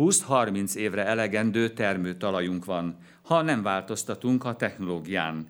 20-30 0.00 0.74
évre 0.74 1.04
elegendő 1.04 1.72
termőtalajunk 1.72 2.64
van, 2.64 2.98
ha 3.30 3.42
nem 3.42 3.62
változtatunk 3.62 4.44
a 4.44 4.56
technológián. 4.56 5.48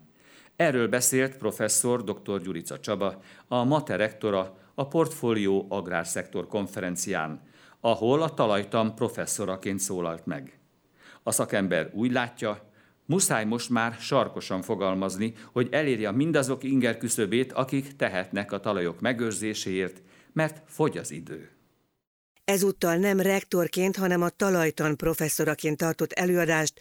Erről 0.55 0.87
beszélt 0.87 1.37
professzor 1.37 2.03
dr. 2.03 2.41
Gyurica 2.41 2.79
Csaba, 2.79 3.21
a 3.47 3.63
MATE 3.63 3.95
rektora 3.95 4.57
a 4.75 4.87
Portfólió 4.87 5.65
Agrárszektor 5.69 6.47
konferencián, 6.47 7.41
ahol 7.79 8.21
a 8.21 8.33
talajtan 8.33 8.95
professzoraként 8.95 9.79
szólalt 9.79 10.25
meg. 10.25 10.59
A 11.23 11.31
szakember 11.31 11.89
úgy 11.93 12.11
látja, 12.11 12.71
muszáj 13.05 13.45
most 13.45 13.69
már 13.69 13.93
sarkosan 13.99 14.61
fogalmazni, 14.61 15.33
hogy 15.51 15.67
elérje 15.71 16.11
mindazok 16.11 16.63
inger 16.63 16.97
küszöbét, 16.97 17.51
akik 17.51 17.95
tehetnek 17.95 18.51
a 18.51 18.59
talajok 18.59 18.99
megőrzéséért, 18.99 20.01
mert 20.33 20.61
fogy 20.65 20.97
az 20.97 21.11
idő. 21.11 21.60
Ezúttal 22.51 22.95
nem 22.95 23.19
rektorként, 23.19 23.95
hanem 23.95 24.21
a 24.21 24.29
talajtan 24.29 24.97
professzoraként 24.97 25.77
tartott 25.77 26.11
előadást 26.11 26.73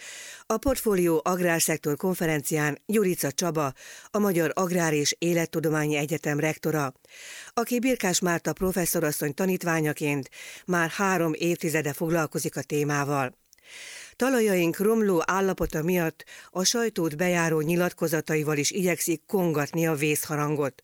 a 0.47 0.57
Portfólió 0.57 1.21
Agrárszektor 1.25 1.97
konferencián 1.97 2.79
Gyurica 2.87 3.33
Csaba, 3.33 3.73
a 4.11 4.19
Magyar 4.19 4.51
Agrár 4.55 4.93
és 4.93 5.17
Élettudományi 5.19 5.97
Egyetem 5.97 6.41
rektora, 6.41 6.93
aki 7.55 7.79
Birkás 7.79 8.21
Márta 8.21 8.53
professzorasszony 8.53 9.35
tanítványaként 9.35 10.31
már 10.67 10.91
három 10.91 11.33
évtizede 11.35 11.93
foglalkozik 11.93 12.57
a 12.57 12.63
témával. 12.63 13.39
Talajaink 14.17 14.79
romló 14.79 15.23
állapota 15.27 15.83
miatt 15.83 16.25
a 16.51 16.65
sajtót 16.65 17.17
bejáró 17.17 17.61
nyilatkozataival 17.61 18.57
is 18.57 18.71
igyekszik 18.71 19.23
kongatni 19.27 19.87
a 19.87 19.95
vészharangot. 19.95 20.83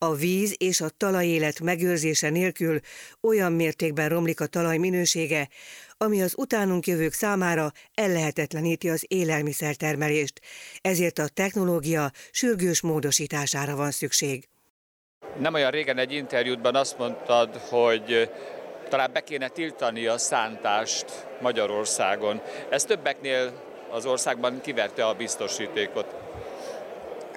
A 0.00 0.14
víz 0.14 0.54
és 0.58 0.80
a 0.80 0.88
talajélet 0.96 1.60
megőrzése 1.60 2.30
nélkül 2.30 2.80
olyan 3.20 3.52
mértékben 3.52 4.08
romlik 4.08 4.40
a 4.40 4.46
talaj 4.46 4.76
minősége, 4.76 5.48
ami 5.96 6.22
az 6.22 6.34
utánunk 6.36 6.86
jövők 6.86 7.12
számára 7.12 7.72
ellehetetleníti 7.94 8.88
az 8.88 9.04
élelmiszertermelést. 9.08 10.40
Ezért 10.80 11.18
a 11.18 11.28
technológia 11.28 12.10
sürgős 12.30 12.80
módosítására 12.80 13.76
van 13.76 13.90
szükség. 13.90 14.48
Nem 15.38 15.54
olyan 15.54 15.70
régen 15.70 15.98
egy 15.98 16.12
interjútban 16.12 16.74
azt 16.74 16.98
mondtad, 16.98 17.56
hogy 17.56 18.30
talán 18.88 19.12
be 19.12 19.20
kéne 19.20 19.48
tiltani 19.48 20.06
a 20.06 20.18
szántást 20.18 21.26
Magyarországon. 21.40 22.42
Ez 22.70 22.84
többeknél 22.84 23.62
az 23.90 24.06
országban 24.06 24.60
kiverte 24.60 25.06
a 25.06 25.14
biztosítékot 25.14 26.27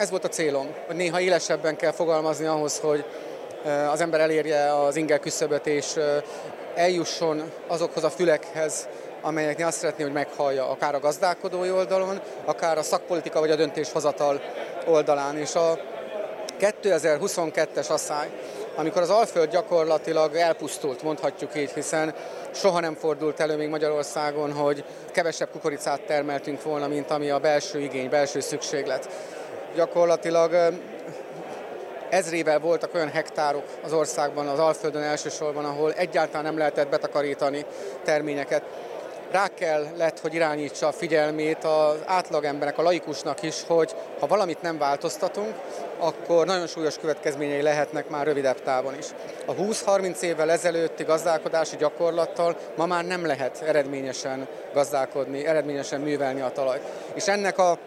ez 0.02 0.10
volt 0.10 0.24
a 0.24 0.30
célom, 0.30 0.68
hogy 0.88 0.96
néha 0.96 1.20
élesebben 1.20 1.76
kell 1.76 1.92
fogalmazni 1.92 2.46
ahhoz, 2.46 2.80
hogy 2.80 3.06
az 3.92 4.02
ember 4.02 4.20
elérje 4.20 4.76
az 4.76 4.96
inger 4.96 5.20
küszöböt, 5.20 5.68
és 5.68 6.00
eljusson 6.76 7.52
azokhoz 7.68 8.04
a 8.04 8.10
fülekhez, 8.10 8.88
amelyeknél 9.22 9.66
azt 9.66 9.78
szeretné, 9.78 10.04
hogy 10.04 10.14
meghallja, 10.14 10.70
akár 10.70 10.96
a 10.96 11.00
gazdálkodói 11.00 11.72
oldalon, 11.72 12.22
akár 12.46 12.78
a 12.78 12.84
szakpolitika 12.84 13.40
vagy 13.40 13.52
a 13.52 13.56
döntéshozatal 13.56 14.42
oldalán. 14.88 15.38
És 15.38 15.56
a 15.56 15.80
2022-es 16.60 17.90
asszály, 17.90 18.30
amikor 18.76 19.02
az 19.02 19.10
Alföld 19.10 19.50
gyakorlatilag 19.50 20.36
elpusztult, 20.36 21.04
mondhatjuk 21.04 21.56
így, 21.56 21.72
hiszen 21.72 22.14
soha 22.54 22.80
nem 22.80 22.96
fordult 22.96 23.40
elő 23.40 23.56
még 23.56 23.70
Magyarországon, 23.70 24.54
hogy 24.54 24.84
kevesebb 25.12 25.50
kukoricát 25.52 26.02
termeltünk 26.02 26.64
volna, 26.64 26.88
mint 26.88 27.12
ami 27.12 27.30
a 27.30 27.40
belső 27.40 27.80
igény, 27.80 28.10
belső 28.10 28.40
szükséglet 28.40 29.10
gyakorlatilag 29.76 30.74
ezrével 32.10 32.60
voltak 32.60 32.94
olyan 32.94 33.10
hektárok 33.10 33.64
az 33.84 33.94
országban, 33.94 34.48
az 34.48 34.60
Alföldön 34.60 35.02
elsősorban, 35.02 35.66
ahol 35.66 35.94
egyáltalán 35.94 36.44
nem 36.44 36.58
lehetett 36.58 36.90
betakarítani 36.90 37.66
terményeket. 38.04 38.64
Rá 39.32 39.48
kell 39.48 39.86
lett, 39.98 40.20
hogy 40.20 40.34
irányítsa 40.34 40.88
a 40.88 40.92
figyelmét 40.92 41.64
az 41.64 41.96
átlagembernek, 42.06 42.78
a 42.78 42.82
laikusnak 42.82 43.44
is, 43.44 43.64
hogy 43.68 43.96
ha 44.20 44.28
valamit 44.28 44.62
nem 44.62 44.78
változtatunk, 44.78 45.56
akkor 46.00 46.46
nagyon 46.46 46.68
súlyos 46.68 46.98
következményei 46.98 47.62
lehetnek 47.62 48.10
már 48.10 48.26
rövidebb 48.26 48.62
távon 48.62 48.98
is. 48.98 49.06
A 49.46 49.54
20-30 49.54 50.22
évvel 50.22 50.52
ezelőtti 50.52 51.04
gazdálkodási 51.04 51.76
gyakorlattal 51.76 52.58
ma 52.78 52.86
már 52.86 53.06
nem 53.06 53.26
lehet 53.26 53.62
eredményesen 53.62 54.48
gazdálkodni, 54.74 55.46
eredményesen 55.46 56.02
művelni 56.02 56.42
a 56.42 56.52
talajt. 56.52 56.84
És 57.14 57.28
ennek 57.28 57.58
a 57.58 57.78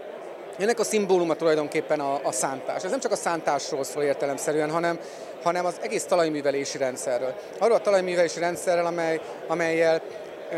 ennek 0.58 0.78
a 0.78 0.84
szimbóluma 0.84 1.34
tulajdonképpen 1.34 2.00
a, 2.00 2.20
a 2.22 2.32
szántás. 2.32 2.84
Ez 2.84 2.90
nem 2.90 3.00
csak 3.00 3.12
a 3.12 3.16
szántásról 3.16 3.84
szól 3.84 4.02
értelemszerűen, 4.02 4.70
hanem, 4.70 4.98
hanem 5.42 5.64
az 5.64 5.76
egész 5.80 6.04
talajművelési 6.04 6.78
rendszerről. 6.78 7.34
Arról 7.58 7.76
a 7.76 7.80
talajművelési 7.80 8.38
rendszerrel, 8.38 8.86
amely, 8.86 9.20
amelyel 9.46 10.02
ö, 10.52 10.56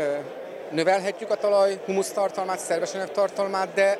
növelhetjük 0.71 1.31
a 1.31 1.35
talaj 1.35 1.79
humusztartalmát, 1.85 2.59
szerves 2.59 2.91
tartalmát, 3.13 3.73
de, 3.73 3.97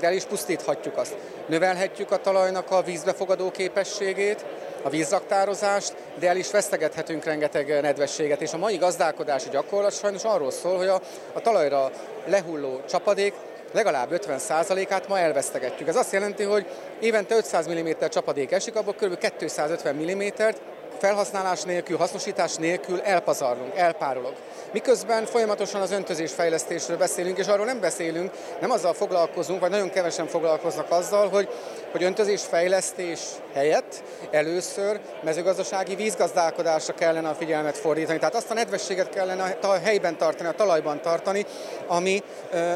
de 0.00 0.06
el 0.06 0.12
is 0.12 0.24
pusztíthatjuk 0.24 0.96
azt. 0.96 1.16
Növelhetjük 1.46 2.10
a 2.10 2.16
talajnak 2.16 2.70
a 2.70 2.82
vízbefogadó 2.82 3.50
képességét, 3.50 4.44
a 4.82 4.88
vízraktározást, 4.88 5.94
de 6.18 6.28
el 6.28 6.36
is 6.36 6.50
vesztegethetünk 6.50 7.24
rengeteg 7.24 7.80
nedvességet. 7.80 8.40
És 8.40 8.52
a 8.52 8.58
mai 8.58 8.76
gazdálkodási 8.76 9.48
gyakorlat 9.50 9.98
sajnos 9.98 10.24
arról 10.24 10.50
szól, 10.50 10.76
hogy 10.76 10.86
a, 10.86 11.00
a 11.32 11.40
talajra 11.40 11.90
lehulló 12.26 12.80
csapadék 12.88 13.34
legalább 13.72 14.08
50%-át 14.12 15.08
ma 15.08 15.18
elvesztegetjük. 15.18 15.88
Ez 15.88 15.96
azt 15.96 16.12
jelenti, 16.12 16.42
hogy 16.42 16.66
évente 17.00 17.36
500 17.36 17.68
mm 17.68 17.88
csapadék 18.08 18.52
esik, 18.52 18.76
abból 18.76 18.94
kb. 18.94 19.18
250 19.38 19.94
mm-t 19.94 20.60
felhasználás 20.98 21.62
nélkül, 21.62 21.96
hasznosítás 21.96 22.54
nélkül 22.54 23.00
elpazarlunk, 23.00 23.76
elpárolog. 23.76 24.32
Miközben 24.72 25.24
folyamatosan 25.24 25.80
az 25.80 25.90
öntözés 25.90 26.32
fejlesztésről 26.32 26.96
beszélünk, 26.96 27.38
és 27.38 27.46
arról 27.46 27.64
nem 27.64 27.80
beszélünk, 27.80 28.32
nem 28.60 28.70
azzal 28.70 28.94
foglalkozunk, 28.94 29.60
vagy 29.60 29.70
nagyon 29.70 29.90
kevesen 29.90 30.26
foglalkoznak 30.26 30.90
azzal, 30.90 31.28
hogy, 31.28 31.48
hogy 31.92 32.02
öntözés 32.02 32.42
fejlesztés 32.42 33.20
helyett 33.54 34.02
először 34.30 35.00
mezőgazdasági 35.22 35.94
vízgazdálkodásra 35.94 36.94
kellene 36.94 37.28
a 37.28 37.34
figyelmet 37.34 37.78
fordítani. 37.78 38.18
Tehát 38.18 38.34
azt 38.34 38.50
a 38.50 38.54
nedvességet 38.54 39.08
kellene 39.08 39.56
a 39.62 39.72
helyben 39.72 40.16
tartani, 40.16 40.48
a 40.48 40.52
talajban 40.52 41.00
tartani, 41.00 41.46
ami 41.86 42.22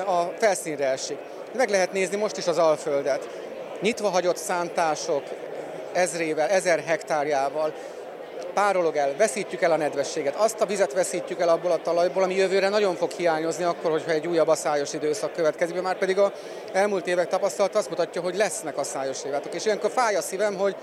a 0.06 0.22
felszínre 0.38 0.86
esik. 0.86 1.18
Meg 1.56 1.68
lehet 1.68 1.92
nézni 1.92 2.16
most 2.16 2.36
is 2.36 2.46
az 2.46 2.58
Alföldet. 2.58 3.28
Nyitva 3.80 4.08
hagyott 4.08 4.36
szántások 4.36 5.22
ezrével, 5.92 6.48
ezer 6.48 6.80
hektárjával, 6.80 7.74
párolog 8.54 8.96
el, 8.96 9.14
veszítjük 9.16 9.62
el 9.62 9.72
a 9.72 9.76
nedvességet. 9.76 10.34
Azt 10.34 10.60
a 10.60 10.66
vizet 10.66 10.92
veszítjük 10.92 11.40
el 11.40 11.48
abból 11.48 11.70
a 11.70 11.82
talajból, 11.82 12.22
ami 12.22 12.34
jövőre 12.34 12.68
nagyon 12.68 12.94
fog 12.94 13.10
hiányozni 13.10 13.64
akkor, 13.64 13.90
hogyha 13.90 14.10
egy 14.10 14.26
újabb 14.26 14.48
asszályos 14.48 14.92
időszak 14.92 15.32
következik. 15.32 15.82
Már 15.82 15.98
pedig 15.98 16.18
a 16.18 16.32
elmúlt 16.72 17.06
évek 17.06 17.28
tapasztalat 17.28 17.74
azt 17.74 17.88
mutatja, 17.88 18.22
hogy 18.22 18.36
lesznek 18.36 18.78
asszályos 18.78 19.24
évek. 19.24 19.54
És 19.54 19.64
ilyenkor 19.64 19.90
fáj 19.90 20.14
a 20.14 20.22
szívem, 20.22 20.56
hogy 20.56 20.76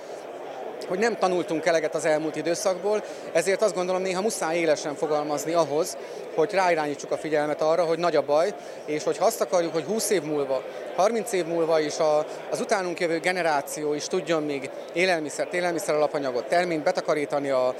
hogy 0.89 0.99
nem 0.99 1.17
tanultunk 1.17 1.65
eleget 1.65 1.95
az 1.95 2.05
elmúlt 2.05 2.35
időszakból, 2.35 3.03
ezért 3.33 3.61
azt 3.61 3.75
gondolom 3.75 4.01
néha 4.01 4.21
muszáj 4.21 4.57
élesen 4.57 4.95
fogalmazni 4.95 5.53
ahhoz, 5.53 5.97
hogy 6.35 6.51
ráirányítsuk 6.51 7.11
a 7.11 7.17
figyelmet 7.17 7.61
arra, 7.61 7.83
hogy 7.83 7.99
nagy 7.99 8.15
a 8.15 8.25
baj, 8.25 8.53
és 8.85 9.03
hogy 9.03 9.17
azt 9.19 9.41
akarjuk, 9.41 9.73
hogy 9.73 9.83
20 9.83 10.09
év 10.09 10.23
múlva, 10.23 10.63
30 10.95 11.31
év 11.31 11.45
múlva 11.45 11.79
is 11.79 11.97
a, 11.97 12.25
az 12.51 12.59
utánunk 12.59 12.99
jövő 12.99 13.19
generáció 13.19 13.93
is 13.93 14.05
tudjon 14.05 14.43
még 14.43 14.69
élelmiszert, 14.93 15.53
élelmiszer 15.53 15.95
alapanyagot, 15.95 16.45
terményt 16.45 16.83
betakarítani 16.83 17.49
a 17.49 17.75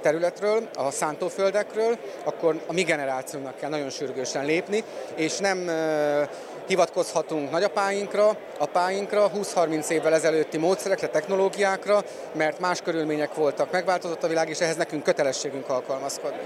területről, 0.00 0.68
a 0.74 0.90
szántóföldekről, 0.90 1.98
akkor 2.24 2.60
a 2.66 2.72
mi 2.72 2.82
generációnak 2.82 3.56
kell 3.56 3.70
nagyon 3.70 3.90
sürgősen 3.90 4.44
lépni, 4.44 4.84
és 5.14 5.38
nem 5.38 5.70
hivatkozhatunk 6.66 7.50
nagyapáinkra, 7.50 8.36
apáinkra, 8.58 9.30
20-30 9.36 9.88
évvel 9.88 10.14
ezelőtti 10.14 10.58
módszerekre, 10.58 11.08
technológiákra, 11.08 12.04
mert 12.32 12.60
más 12.60 12.80
körülmények 12.80 13.34
voltak, 13.34 13.70
megváltozott 13.70 14.22
a 14.22 14.28
világ, 14.28 14.48
és 14.48 14.60
ehhez 14.60 14.76
nekünk 14.76 15.02
kötelességünk 15.02 15.68
alkalmazkodni. 15.68 16.40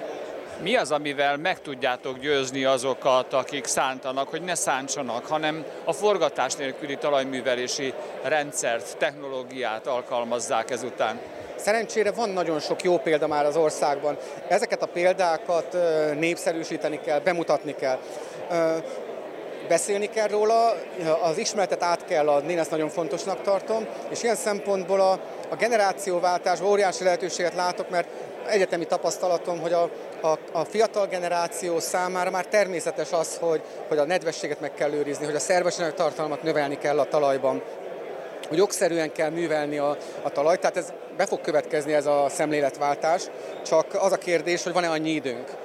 Mi 0.63 0.77
az, 0.77 0.91
amivel 0.91 1.37
meg 1.37 1.61
tudjátok 1.61 2.19
győzni 2.19 2.65
azokat, 2.65 3.33
akik 3.33 3.67
szántanak, 3.67 4.29
hogy 4.29 4.43
ne 4.43 4.55
szántsanak, 4.55 5.27
hanem 5.27 5.65
a 5.85 5.93
forgatás 5.93 6.55
nélküli 6.55 6.97
talajművelési 6.97 7.95
rendszert, 8.23 8.97
technológiát 8.97 9.87
alkalmazzák 9.87 10.71
ezután? 10.71 11.21
Szerencsére 11.57 12.11
van 12.11 12.29
nagyon 12.29 12.61
sok 12.61 12.83
jó 12.83 12.99
példa 12.99 13.27
már 13.27 13.45
az 13.45 13.57
országban. 13.57 14.17
Ezeket 14.49 14.83
a 14.83 14.87
példákat 14.87 15.77
népszerűsíteni 16.19 17.01
kell, 17.01 17.19
bemutatni 17.19 17.75
kell 17.75 17.99
beszélni 19.69 20.07
kell 20.07 20.29
róla, 20.29 20.75
az 21.23 21.39
ismeretet 21.39 21.83
át 21.83 22.05
kell 22.05 22.29
adni, 22.29 22.53
én 22.53 22.59
ezt 22.59 22.71
nagyon 22.71 22.89
fontosnak 22.89 23.43
tartom, 23.43 23.87
és 24.11 24.23
ilyen 24.23 24.37
szempontból 24.37 25.01
a, 25.01 25.13
a 25.49 25.57
generációváltásban 25.59 26.71
óriási 26.71 27.05
lehetőséget 27.05 27.55
látok, 27.55 27.91
mert 27.91 28.09
egyetemi 28.49 28.85
tapasztalatom, 28.85 29.61
hogy 29.61 29.73
a, 29.73 29.91
a, 30.21 30.39
a 30.53 30.65
fiatal 30.65 31.07
generáció 31.07 31.79
számára 31.79 32.31
már 32.31 32.47
természetes 32.47 33.13
az, 33.13 33.37
hogy, 33.41 33.63
hogy 33.89 33.99
a 33.99 34.05
nedvességet 34.05 34.61
meg 34.61 34.75
kell 34.75 34.93
őrizni, 34.93 35.25
hogy 35.25 35.35
a 35.35 35.41
szerves 35.41 35.77
tartalmat 35.95 36.43
növelni 36.43 36.79
kell 36.79 36.99
a 36.99 37.09
talajban, 37.09 37.63
hogy 38.49 38.59
jogszerűen 38.59 39.13
kell 39.13 39.31
művelni 39.31 39.79
a, 39.79 39.97
a 40.23 40.31
talajt, 40.31 40.61
tehát 40.61 40.77
ez 40.77 40.93
be 41.17 41.27
fog 41.27 41.41
következni 41.41 41.93
ez 41.93 42.07
a 42.07 42.27
szemléletváltás, 42.29 43.23
csak 43.67 43.87
az 43.95 44.13
a 44.13 44.17
kérdés, 44.17 44.63
hogy 44.63 44.73
van-e 44.73 44.91
annyi 44.91 45.11
időnk 45.11 45.64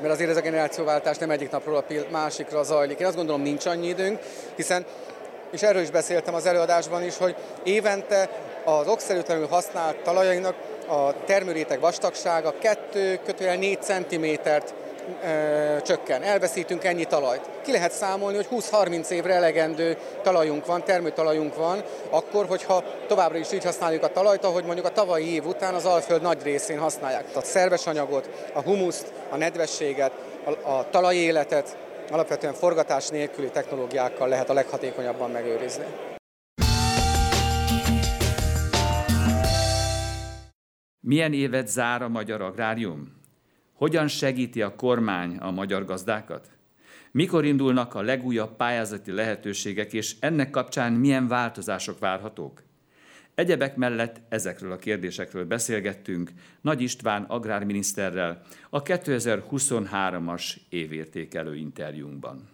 mert 0.00 0.12
azért 0.12 0.30
ez 0.30 0.36
a 0.36 0.40
generációváltás 0.40 1.18
nem 1.18 1.30
egyik 1.30 1.50
napról 1.50 1.76
a 1.76 1.84
másikra 2.10 2.62
zajlik. 2.62 2.98
Én 2.98 3.06
azt 3.06 3.16
gondolom 3.16 3.42
nincs 3.42 3.66
annyi 3.66 3.88
időnk, 3.88 4.18
hiszen 4.56 4.86
és 5.50 5.62
erről 5.62 5.82
is 5.82 5.90
beszéltem 5.90 6.34
az 6.34 6.46
előadásban 6.46 7.04
is, 7.04 7.16
hogy 7.16 7.36
évente 7.62 8.28
az 8.64 8.86
okszerűtlenül 8.86 9.46
használt 9.46 9.96
talajainak 9.96 10.54
a 10.88 11.24
termőréteg 11.24 11.80
vastagsága 11.80 12.54
2 12.58 13.20
kötőjel 13.24 13.56
4 13.56 13.82
cm-t 13.82 14.74
csökken. 15.82 16.22
Elveszítünk 16.22 16.84
ennyi 16.84 17.04
talajt. 17.04 17.48
Ki 17.64 17.72
lehet 17.72 17.92
számolni, 17.92 18.36
hogy 18.36 18.48
20-30 18.50 19.08
évre 19.10 19.34
elegendő 19.34 19.96
talajunk 20.22 20.66
van, 20.66 20.84
termőtalajunk 20.84 21.56
van, 21.56 21.82
akkor, 22.10 22.46
hogyha 22.46 22.84
továbbra 23.06 23.38
is 23.38 23.52
így 23.52 23.64
használjuk 23.64 24.02
a 24.02 24.12
talajt, 24.12 24.44
ahogy 24.44 24.64
mondjuk 24.64 24.86
a 24.86 24.92
tavalyi 24.92 25.32
év 25.32 25.46
után 25.46 25.74
az 25.74 25.84
Alföld 25.84 26.22
nagy 26.22 26.42
részén 26.42 26.78
használják. 26.78 27.26
Tehát 27.26 27.44
szerves 27.44 27.86
anyagot, 27.86 28.30
a 28.52 28.62
humuszt, 28.62 29.12
a 29.30 29.36
nedvességet, 29.36 30.12
a, 30.44 30.70
a 30.70 30.86
talajéletet, 30.90 31.76
alapvetően 32.10 32.54
forgatás 32.54 33.08
nélküli 33.08 33.50
technológiákkal 33.50 34.28
lehet 34.28 34.50
a 34.50 34.52
leghatékonyabban 34.52 35.30
megőrizni. 35.30 35.84
Milyen 41.00 41.32
évet 41.32 41.68
zár 41.68 42.02
a 42.02 42.08
magyar 42.08 42.40
agrárium? 42.40 43.19
Hogyan 43.80 44.08
segíti 44.08 44.62
a 44.62 44.74
kormány 44.74 45.36
a 45.36 45.50
magyar 45.50 45.84
gazdákat? 45.84 46.50
Mikor 47.10 47.44
indulnak 47.44 47.94
a 47.94 48.02
legújabb 48.02 48.56
pályázati 48.56 49.10
lehetőségek, 49.10 49.92
és 49.92 50.16
ennek 50.18 50.50
kapcsán 50.50 50.92
milyen 50.92 51.28
változások 51.28 51.98
várhatók? 51.98 52.62
Egyebek 53.34 53.76
mellett 53.76 54.20
ezekről 54.28 54.72
a 54.72 54.76
kérdésekről 54.76 55.44
beszélgettünk 55.44 56.30
Nagy 56.60 56.80
István 56.80 57.22
agrárminiszterrel 57.22 58.42
a 58.70 58.82
2023-as 58.82 60.56
évértékelő 60.68 61.56
interjúnkban. 61.56 62.48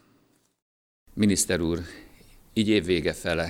Miniszter 1.15 1.61
úr, 1.61 1.79
így 2.53 2.69
évvége 2.69 3.13
fele, 3.13 3.49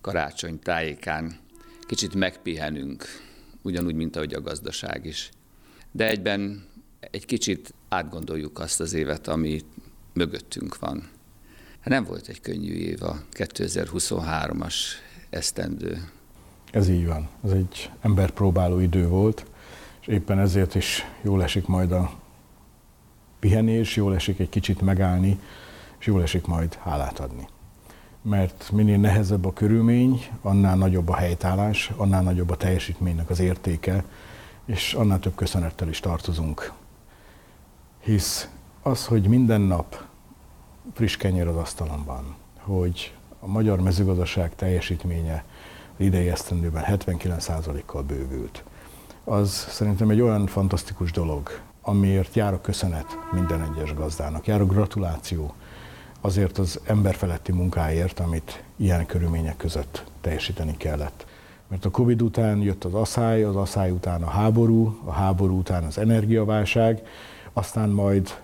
karácsony 0.00 0.58
tájékán 0.58 1.38
kicsit 1.86 2.14
megpihenünk, 2.14 3.04
ugyanúgy, 3.62 3.94
mint 3.94 4.16
ahogy 4.16 4.34
a 4.34 4.40
gazdaság 4.40 5.04
is. 5.04 5.30
De 5.92 6.08
egyben 6.08 6.72
egy 7.10 7.26
kicsit 7.26 7.74
átgondoljuk 7.88 8.58
azt 8.58 8.80
az 8.80 8.92
évet, 8.92 9.28
ami 9.28 9.60
mögöttünk 10.12 10.78
van. 10.78 11.08
Nem 11.84 12.04
volt 12.04 12.28
egy 12.28 12.40
könnyű 12.40 12.72
év 12.72 13.02
a 13.02 13.22
2023-as 13.32 14.74
esztendő. 15.30 16.10
Ez 16.70 16.88
így 16.88 17.06
van. 17.06 17.28
Ez 17.44 17.50
egy 17.50 17.90
emberpróbáló 18.00 18.78
idő 18.78 19.06
volt, 19.08 19.46
és 20.00 20.06
éppen 20.06 20.38
ezért 20.38 20.74
is 20.74 21.06
jól 21.22 21.42
esik 21.42 21.66
majd 21.66 21.92
a 21.92 22.12
pihenés, 23.38 23.96
jól 23.96 24.14
esik 24.14 24.38
egy 24.38 24.48
kicsit 24.48 24.80
megállni, 24.80 25.38
és 25.98 26.06
jól 26.06 26.22
esik 26.22 26.46
majd 26.46 26.74
hálát 26.74 27.18
adni. 27.18 27.48
Mert 28.22 28.70
minél 28.72 28.98
nehezebb 28.98 29.44
a 29.44 29.52
körülmény, 29.52 30.26
annál 30.40 30.76
nagyobb 30.76 31.08
a 31.08 31.16
helytállás, 31.16 31.92
annál 31.96 32.22
nagyobb 32.22 32.50
a 32.50 32.56
teljesítménynek 32.56 33.30
az 33.30 33.40
értéke, 33.40 34.04
és 34.64 34.94
annál 34.94 35.18
több 35.18 35.34
köszönettel 35.34 35.88
is 35.88 36.00
tartozunk 36.00 36.72
hisz 38.04 38.48
az, 38.82 39.06
hogy 39.06 39.28
minden 39.28 39.60
nap 39.60 40.04
friss 40.92 41.16
kenyér 41.16 41.46
az 41.46 41.56
asztalon 41.56 42.04
hogy 42.60 43.14
a 43.40 43.46
magyar 43.46 43.80
mezőgazdaság 43.80 44.54
teljesítménye 44.54 45.44
az 45.98 46.04
idei 46.04 46.28
esztendőben 46.28 46.84
79%-kal 46.86 48.02
bővült, 48.02 48.64
az 49.24 49.50
szerintem 49.50 50.10
egy 50.10 50.20
olyan 50.20 50.46
fantasztikus 50.46 51.10
dolog, 51.12 51.60
amiért 51.82 52.34
jár 52.34 52.52
a 52.52 52.60
köszönet 52.60 53.18
minden 53.32 53.72
egyes 53.72 53.94
gazdának, 53.94 54.46
jár 54.46 54.60
a 54.60 54.66
gratuláció 54.66 55.54
azért 56.20 56.58
az 56.58 56.80
emberfeletti 56.86 57.52
munkáért, 57.52 58.20
amit 58.20 58.64
ilyen 58.76 59.06
körülmények 59.06 59.56
között 59.56 60.04
teljesíteni 60.20 60.76
kellett. 60.76 61.26
Mert 61.68 61.84
a 61.84 61.90
Covid 61.90 62.22
után 62.22 62.58
jött 62.62 62.84
az 62.84 62.94
asszály, 62.94 63.42
az 63.42 63.56
asszály 63.56 63.90
után 63.90 64.22
a 64.22 64.28
háború, 64.28 65.00
a 65.04 65.12
háború 65.12 65.58
után 65.58 65.84
az 65.84 65.98
energiaválság, 65.98 67.02
aztán 67.54 67.88
majd 67.88 68.42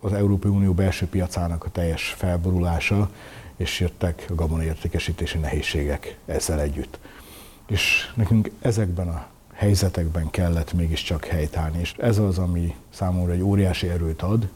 az 0.00 0.12
Európai 0.12 0.50
Unió 0.50 0.72
belső 0.72 1.06
piacának 1.06 1.64
a 1.64 1.70
teljes 1.70 2.14
felborulása, 2.16 3.10
és 3.56 3.80
jöttek 3.80 4.24
a 4.28 4.34
gabona 4.34 4.62
értékesítési 4.62 5.38
nehézségek 5.38 6.18
ezzel 6.26 6.60
együtt. 6.60 6.98
És 7.66 8.12
nekünk 8.14 8.50
ezekben 8.60 9.08
a 9.08 9.26
helyzetekben 9.52 10.30
kellett 10.30 10.72
mégiscsak 10.72 11.24
helytállni, 11.24 11.78
és 11.80 11.94
ez 11.98 12.18
az, 12.18 12.38
ami 12.38 12.74
számomra 12.90 13.32
egy 13.32 13.42
óriási 13.42 13.88
erőt 13.88 14.22
ad, 14.22 14.48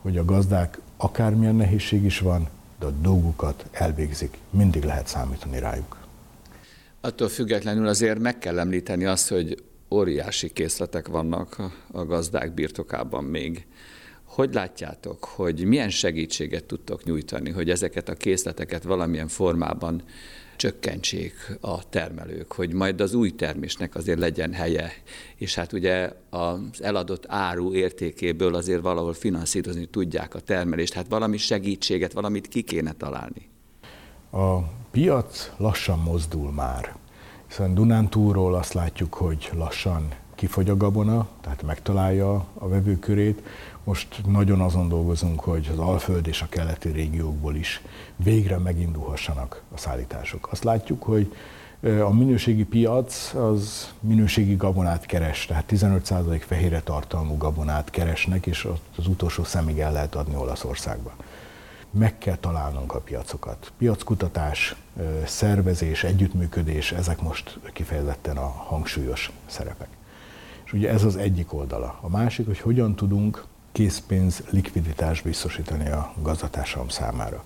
hogy 0.00 0.18
a 0.18 0.24
gazdák 0.24 0.80
akármilyen 0.96 1.54
nehézség 1.54 2.04
is 2.04 2.18
van, 2.18 2.48
de 2.78 2.86
a 2.86 2.90
dolgukat 2.90 3.66
elvégzik, 3.72 4.38
mindig 4.50 4.84
lehet 4.84 5.06
számítani 5.06 5.58
rájuk. 5.58 5.96
Attól 7.00 7.28
függetlenül 7.28 7.86
azért 7.86 8.18
meg 8.18 8.38
kell 8.38 8.58
említeni 8.58 9.04
azt, 9.04 9.28
hogy 9.28 9.62
óriási 9.90 10.52
készletek 10.52 11.08
vannak 11.08 11.56
a 11.92 12.04
gazdák 12.04 12.54
birtokában 12.54 13.24
még. 13.24 13.66
Hogy 14.24 14.54
látjátok, 14.54 15.24
hogy 15.24 15.64
milyen 15.64 15.90
segítséget 15.90 16.64
tudtok 16.64 17.04
nyújtani, 17.04 17.50
hogy 17.50 17.70
ezeket 17.70 18.08
a 18.08 18.14
készleteket 18.14 18.82
valamilyen 18.82 19.28
formában 19.28 20.02
csökkentsék 20.56 21.34
a 21.60 21.88
termelők, 21.88 22.52
hogy 22.52 22.72
majd 22.72 23.00
az 23.00 23.14
új 23.14 23.30
termésnek 23.30 23.94
azért 23.94 24.18
legyen 24.18 24.52
helye, 24.52 24.92
és 25.36 25.54
hát 25.54 25.72
ugye 25.72 26.12
az 26.30 26.82
eladott 26.82 27.24
áru 27.28 27.74
értékéből 27.74 28.54
azért 28.54 28.82
valahol 28.82 29.12
finanszírozni 29.12 29.86
tudják 29.86 30.34
a 30.34 30.40
termelést, 30.40 30.92
hát 30.92 31.08
valami 31.08 31.36
segítséget, 31.36 32.12
valamit 32.12 32.48
ki 32.48 32.62
kéne 32.62 32.92
találni. 32.92 33.48
A 34.30 34.58
piac 34.90 35.50
lassan 35.56 35.98
mozdul 35.98 36.52
már. 36.52 36.96
Hiszen 37.46 37.74
Dunántúról 37.74 38.54
azt 38.54 38.72
látjuk, 38.72 39.14
hogy 39.14 39.50
lassan 39.54 40.08
kifogy 40.34 40.70
a 40.70 40.76
gabona, 40.76 41.28
tehát 41.40 41.62
megtalálja 41.62 42.46
a 42.54 42.68
vevőkörét. 42.68 43.42
Most 43.84 44.20
nagyon 44.26 44.60
azon 44.60 44.88
dolgozunk, 44.88 45.40
hogy 45.40 45.68
az 45.72 45.78
Alföld 45.78 46.26
és 46.26 46.42
a 46.42 46.46
keleti 46.48 46.88
régiókból 46.88 47.54
is 47.54 47.82
végre 48.16 48.58
megindulhassanak 48.58 49.62
a 49.74 49.78
szállítások. 49.78 50.48
Azt 50.50 50.64
látjuk, 50.64 51.02
hogy 51.02 51.34
a 51.80 52.14
minőségi 52.14 52.64
piac 52.64 53.34
az 53.34 53.92
minőségi 54.00 54.56
gabonát 54.56 55.06
keres, 55.06 55.46
tehát 55.46 55.64
15% 55.70 56.42
fehérre 56.46 56.80
tartalmú 56.80 57.36
gabonát 57.36 57.90
keresnek, 57.90 58.46
és 58.46 58.68
az 58.96 59.06
utolsó 59.06 59.44
szemig 59.44 59.78
el 59.78 59.92
lehet 59.92 60.14
adni 60.14 60.36
Olaszországba 60.36 61.14
meg 61.98 62.18
kell 62.18 62.36
találnunk 62.36 62.94
a 62.94 63.00
piacokat. 63.00 63.72
Piackutatás, 63.78 64.76
szervezés, 65.24 66.04
együttműködés, 66.04 66.92
ezek 66.92 67.20
most 67.20 67.58
kifejezetten 67.72 68.36
a 68.36 68.46
hangsúlyos 68.46 69.30
szerepek. 69.46 69.88
És 70.64 70.72
ugye 70.72 70.90
ez 70.90 71.04
az 71.04 71.16
egyik 71.16 71.52
oldala. 71.52 71.98
A 72.00 72.08
másik, 72.08 72.46
hogy 72.46 72.60
hogyan 72.60 72.94
tudunk 72.96 73.44
készpénz 73.72 74.42
likviditást 74.50 75.24
biztosítani 75.24 75.90
a 75.90 76.12
gazdatársam 76.22 76.88
számára. 76.88 77.42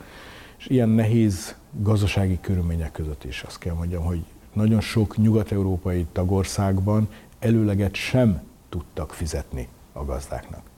És 0.59 0.67
ilyen 0.67 0.89
nehéz 0.89 1.55
gazdasági 1.73 2.41
körülmények 2.41 2.93
között 2.93 3.25
is 3.25 3.43
azt 3.43 3.59
kell 3.59 3.75
mondjam, 3.75 4.05
hogy 4.05 4.25
nagyon 4.53 4.81
sok 4.81 5.17
nyugat-európai 5.17 6.07
tagországban 6.13 7.09
előleget 7.39 7.95
sem 7.95 8.43
tudtak 8.69 9.13
fizetni 9.13 9.69
a 9.93 10.05
gazdáknak. 10.05 10.70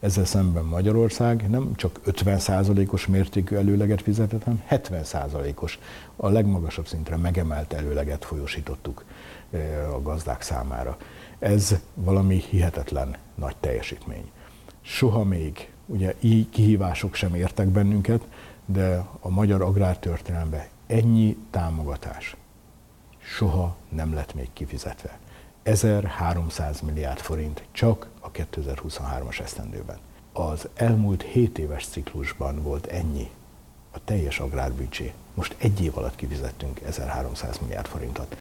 Ezzel 0.00 0.24
szemben 0.24 0.64
Magyarország 0.64 1.50
nem 1.50 1.74
csak 1.74 2.00
50%-os 2.06 3.06
mértékű 3.06 3.56
előleget 3.56 4.02
fizetett, 4.02 4.42
hanem 4.42 4.62
70%-os, 4.70 5.78
a 6.16 6.28
legmagasabb 6.28 6.86
szintre 6.86 7.16
megemelt 7.16 7.72
előleget 7.72 8.24
folyosítottuk 8.24 9.04
eh, 9.50 9.94
a 9.94 10.02
gazdák 10.02 10.42
számára. 10.42 10.96
Ez 11.38 11.80
valami 11.94 12.42
hihetetlen 12.50 13.16
nagy 13.34 13.56
teljesítmény. 13.56 14.30
Soha 14.80 15.24
még, 15.24 15.72
ugye 15.86 16.14
így 16.20 16.50
kihívások 16.50 17.14
sem 17.14 17.34
értek 17.34 17.68
bennünket, 17.68 18.26
de 18.66 19.04
a 19.20 19.28
magyar 19.28 19.62
agrártörténelemben 19.62 20.64
ennyi 20.86 21.36
támogatás 21.50 22.36
soha 23.18 23.76
nem 23.88 24.14
lett 24.14 24.34
még 24.34 24.48
kifizetve. 24.52 25.18
1300 25.62 26.80
milliárd 26.80 27.18
forint 27.18 27.64
csak 27.72 28.08
a 28.32 28.38
2023-as 28.38 29.40
esztendőben. 29.40 29.98
Az 30.32 30.68
elmúlt 30.74 31.22
7 31.22 31.58
éves 31.58 31.86
ciklusban 31.86 32.62
volt 32.62 32.86
ennyi 32.86 33.30
a 33.90 34.04
teljes 34.04 34.40
agrárbüdzsé. 34.40 35.12
Most 35.34 35.54
egy 35.58 35.82
év 35.82 35.98
alatt 35.98 36.16
kifizettünk 36.16 36.80
1300 36.80 37.58
milliárd 37.58 37.86
forintot. 37.86 38.36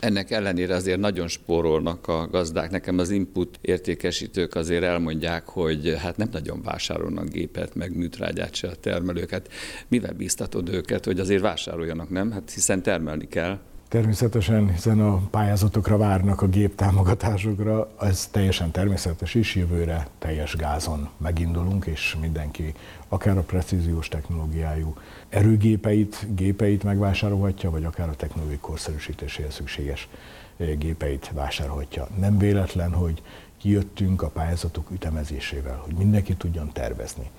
Ennek 0.00 0.30
ellenére 0.30 0.74
azért 0.74 1.00
nagyon 1.00 1.28
spórolnak 1.28 2.08
a 2.08 2.28
gazdák. 2.28 2.70
Nekem 2.70 2.98
az 2.98 3.10
input 3.10 3.58
értékesítők 3.60 4.54
azért 4.54 4.82
elmondják, 4.82 5.48
hogy 5.48 5.96
hát 5.98 6.16
nem 6.16 6.28
nagyon 6.32 6.62
vásárolnak 6.62 7.28
gépet, 7.28 7.74
meg 7.74 7.96
műtrágyát 7.96 8.54
se 8.54 8.68
a 8.68 8.74
termelőket. 8.74 9.52
Mivel 9.88 10.12
bíztatod 10.12 10.68
őket, 10.68 11.04
hogy 11.04 11.20
azért 11.20 11.42
vásároljanak, 11.42 12.10
nem? 12.10 12.30
Hát 12.30 12.50
hiszen 12.50 12.82
termelni 12.82 13.28
kell. 13.28 13.58
Természetesen, 13.88 14.70
hiszen 14.70 15.00
a 15.00 15.16
pályázatokra 15.16 15.96
várnak 15.96 16.42
a 16.42 16.48
gép 16.48 16.74
támogatásokra, 16.74 17.90
ez 18.00 18.26
teljesen 18.26 18.70
természetes 18.70 19.34
is, 19.34 19.54
jövőre 19.54 20.06
teljes 20.18 20.56
gázon 20.56 21.08
megindulunk, 21.16 21.86
és 21.86 22.16
mindenki 22.20 22.74
akár 23.08 23.38
a 23.38 23.42
precíziós 23.42 24.08
technológiájú 24.08 24.96
erőgépeit, 25.28 26.26
gépeit 26.34 26.82
megvásárolhatja, 26.82 27.70
vagy 27.70 27.84
akár 27.84 28.08
a 28.08 28.16
technológiai 28.16 28.58
korszerűsítéséhez 28.60 29.54
szükséges 29.54 30.08
eh, 30.56 30.68
gépeit 30.78 31.30
vásárolhatja. 31.34 32.08
Nem 32.18 32.38
véletlen, 32.38 32.92
hogy 32.92 33.22
kijöttünk 33.58 34.22
a 34.22 34.28
pályázatok 34.28 34.90
ütemezésével, 34.90 35.76
hogy 35.76 35.94
mindenki 35.94 36.34
tudjon 36.34 36.72
tervezni. 36.72 37.30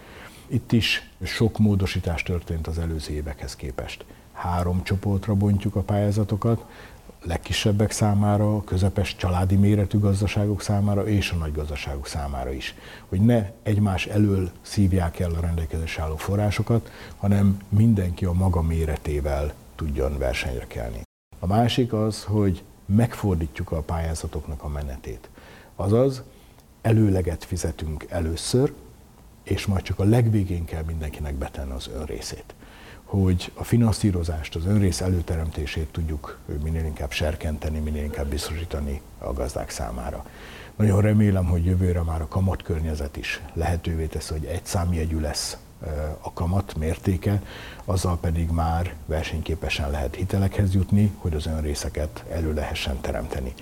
Itt 0.47 0.71
is 0.71 1.09
sok 1.23 1.57
módosítás 1.57 2.23
történt 2.23 2.67
az 2.67 2.77
előző 2.77 3.13
évekhez 3.13 3.55
képest 3.55 4.05
három 4.37 4.83
csoportra 4.83 5.35
bontjuk 5.35 5.75
a 5.75 5.81
pályázatokat, 5.81 6.65
legkisebbek 7.23 7.91
számára, 7.91 8.55
a 8.55 8.63
közepes 8.63 9.15
családi 9.15 9.55
méretű 9.55 9.99
gazdaságok 9.99 10.61
számára 10.61 11.07
és 11.07 11.31
a 11.31 11.35
nagy 11.35 11.51
gazdaságok 11.51 12.07
számára 12.07 12.51
is. 12.51 12.75
Hogy 13.09 13.21
ne 13.21 13.51
egymás 13.63 14.05
elől 14.05 14.49
szívják 14.61 15.19
el 15.19 15.31
a 15.31 15.39
rendelkezés 15.39 15.97
álló 15.97 16.15
forrásokat, 16.15 16.91
hanem 17.17 17.57
mindenki 17.69 18.25
a 18.25 18.33
maga 18.33 18.61
méretével 18.61 19.53
tudjon 19.75 20.17
versenyre 20.17 20.67
kelni. 20.67 21.01
A 21.39 21.47
másik 21.47 21.93
az, 21.93 22.23
hogy 22.23 22.63
megfordítjuk 22.85 23.71
a 23.71 23.81
pályázatoknak 23.81 24.63
a 24.63 24.67
menetét. 24.67 25.29
Azaz, 25.75 26.23
előleget 26.81 27.43
fizetünk 27.43 28.05
először, 28.09 28.73
és 29.43 29.65
majd 29.65 29.81
csak 29.81 29.99
a 29.99 30.03
legvégén 30.03 30.65
kell 30.65 30.83
mindenkinek 30.83 31.33
betenni 31.33 31.71
az 31.71 31.89
önrészét 31.95 32.53
hogy 33.07 33.51
a 33.53 33.63
finanszírozást, 33.63 34.55
az 34.55 34.65
önrész 34.65 35.01
előteremtését 35.01 35.87
tudjuk 35.91 36.37
minél 36.63 36.85
inkább 36.85 37.11
serkenteni, 37.11 37.79
minél 37.79 38.03
inkább 38.03 38.27
biztosítani 38.27 39.01
a 39.17 39.33
gazdák 39.33 39.69
számára. 39.69 40.25
Nagyon 40.75 41.01
remélem, 41.01 41.45
hogy 41.45 41.65
jövőre 41.65 42.01
már 42.01 42.21
a 42.21 42.27
kamat 42.27 42.61
környezet 42.61 43.17
is 43.17 43.41
lehetővé 43.53 44.05
teszi, 44.05 44.33
hogy 44.33 44.45
egy 44.45 44.65
számjegyű 44.65 45.19
lesz 45.19 45.57
a 46.21 46.33
kamat 46.33 46.75
mértéke, 46.77 47.41
azzal 47.85 48.17
pedig 48.19 48.49
már 48.49 48.93
versenyképesen 49.05 49.91
lehet 49.91 50.15
hitelekhez 50.15 50.73
jutni, 50.73 51.11
hogy 51.17 51.33
az 51.33 51.45
önrészeket 51.45 52.23
elő 52.29 52.53
lehessen 52.53 53.01
teremteni 53.01 53.53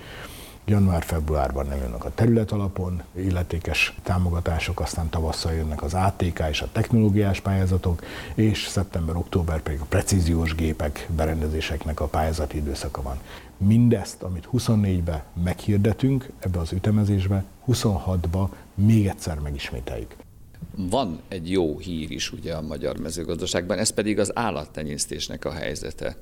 január-februárban 0.65 1.65
nem 1.65 1.78
jönnek 1.78 2.06
a 2.06 2.12
terület 2.15 2.51
alapon, 2.51 3.04
illetékes 3.15 3.95
támogatások, 4.04 4.80
aztán 4.80 5.10
tavasszal 5.10 5.54
jönnek 5.54 5.84
az 5.84 5.93
ATK 5.93 6.43
és 6.49 6.62
a 6.62 6.69
technológiás 6.71 7.39
pályázatok, 7.39 8.04
és 8.36 8.67
szeptember-október 8.67 9.62
pedig 9.62 9.80
a 9.80 9.86
precíziós 9.89 10.56
gépek, 10.56 11.08
berendezéseknek 11.15 11.99
a 11.99 12.08
pályázati 12.08 12.58
időszaka 12.58 13.01
van. 13.01 13.19
Mindezt, 13.58 14.23
amit 14.23 14.47
24-be 14.54 15.25
meghirdetünk 15.43 16.30
ebbe 16.39 16.60
az 16.60 16.71
ütemezésbe, 16.71 17.43
26-ba 17.67 18.49
még 18.73 19.08
egyszer 19.08 19.39
megismételjük. 19.39 20.15
Van 20.75 21.19
egy 21.28 21.51
jó 21.51 21.78
hír 21.78 22.12
is 22.12 22.32
ugye 22.32 22.54
a 22.54 22.62
magyar 22.62 22.97
mezőgazdaságban, 22.97 23.78
ez 23.78 23.89
pedig 23.89 24.19
az 24.19 24.38
állattenyésztésnek 24.38 25.45
a 25.45 25.51
helyzete 25.51 26.15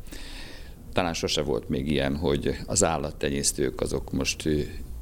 talán 0.94 1.14
sose 1.14 1.42
volt 1.42 1.70
még 1.70 1.92
ilyen, 1.92 2.18
hogy 2.18 2.58
az 2.66 2.84
állattenyésztők 2.84 3.82
azok 3.82 4.12
most 4.12 4.50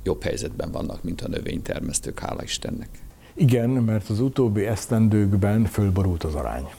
jobb 0.03 0.23
helyzetben 0.23 0.71
vannak, 0.71 1.03
mint 1.03 1.21
a 1.21 1.27
növénytermesztők, 1.27 2.19
hála 2.19 2.43
Istennek. 2.43 2.89
Igen, 3.33 3.69
mert 3.69 4.09
az 4.09 4.19
utóbbi 4.19 4.65
esztendőkben 4.65 5.65
fölborult 5.65 6.23
az 6.23 6.35
arány. 6.35 6.69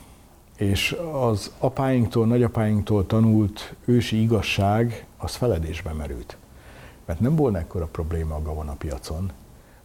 És 0.57 0.97
az 1.13 1.53
apáinktól, 1.59 2.27
nagyapáinktól 2.27 3.07
tanult 3.07 3.75
ősi 3.85 4.23
igazság, 4.23 5.07
az 5.17 5.35
feledésbe 5.35 5.93
merült. 5.93 6.37
Mert 7.05 7.21
nem 7.21 7.37
volna 7.37 7.59
ekkora 7.59 7.87
probléma 7.87 8.35
a 8.35 8.43
gabonapiacon, 8.43 9.31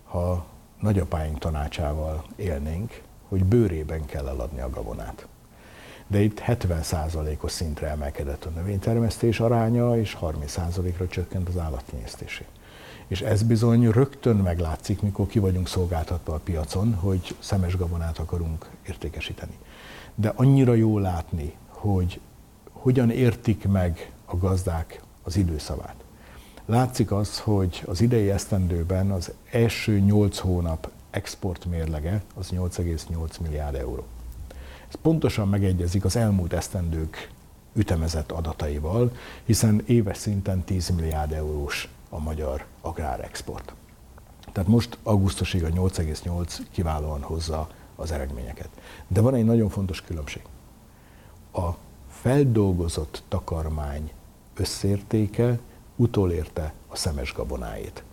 ha 0.03 0.45
nagyapáink 0.81 1.37
tanácsával 1.37 2.25
élnénk, 2.35 3.01
hogy 3.27 3.43
bőrében 3.43 4.05
kell 4.05 4.27
eladni 4.27 4.59
a 4.59 4.69
gabonát 4.69 5.27
de 6.07 6.21
itt 6.21 6.41
70%-os 6.47 7.51
szintre 7.51 7.87
emelkedett 7.87 8.45
a 8.45 8.49
növénytermesztés 8.49 9.39
aránya, 9.39 9.99
és 9.99 10.17
30%-ra 10.21 11.07
csökkent 11.07 11.47
az 11.47 11.57
állattenyésztésé. 11.57 12.45
És 13.07 13.21
ez 13.21 13.43
bizony 13.43 13.89
rögtön 13.89 14.35
meglátszik, 14.35 15.01
mikor 15.01 15.27
ki 15.27 15.39
vagyunk 15.39 15.67
szolgáltatva 15.67 16.33
a 16.33 16.39
piacon, 16.43 16.93
hogy 16.93 17.35
szemes 17.39 17.77
gabonát 17.77 18.17
akarunk 18.17 18.69
értékesíteni. 18.87 19.57
De 20.15 20.31
annyira 20.35 20.73
jó 20.73 20.99
látni, 20.99 21.53
hogy 21.67 22.19
hogyan 22.71 23.09
értik 23.09 23.67
meg 23.67 24.11
a 24.25 24.37
gazdák 24.37 25.01
az 25.23 25.37
időszavát. 25.37 25.95
Látszik 26.65 27.11
az, 27.11 27.39
hogy 27.39 27.83
az 27.85 28.01
idei 28.01 28.29
esztendőben 28.29 29.11
az 29.11 29.31
első 29.51 29.99
8 29.99 30.37
hónap 30.37 30.89
export 31.09 31.65
mérlege 31.65 32.21
az 32.35 32.49
8,8 32.51 33.39
milliárd 33.41 33.75
euró. 33.75 34.03
Ez 34.87 34.95
pontosan 35.01 35.47
megegyezik 35.47 36.05
az 36.05 36.15
elmúlt 36.15 36.53
esztendők 36.53 37.31
ütemezett 37.73 38.31
adataival, 38.31 39.11
hiszen 39.43 39.83
éves 39.85 40.17
szinten 40.17 40.63
10 40.63 40.89
milliárd 40.89 41.31
eurós 41.31 41.89
a 42.09 42.19
magyar 42.19 42.65
agrárexport. 42.81 43.73
Tehát 44.51 44.69
most 44.69 44.97
augusztusig 45.03 45.63
a 45.63 45.67
8,8 45.69 46.57
kiválóan 46.71 47.21
hozza 47.21 47.67
az 47.95 48.11
eredményeket. 48.11 48.69
De 49.07 49.21
van 49.21 49.35
egy 49.35 49.45
nagyon 49.45 49.69
fontos 49.69 50.01
különbség. 50.01 50.41
A 51.53 51.69
feldolgozott 52.09 53.23
takarmány 53.27 54.11
összértéke 54.55 55.59
utolérte 55.95 56.73
a 56.87 56.95
szemes 56.95 57.33
gabonáit. 57.33 58.03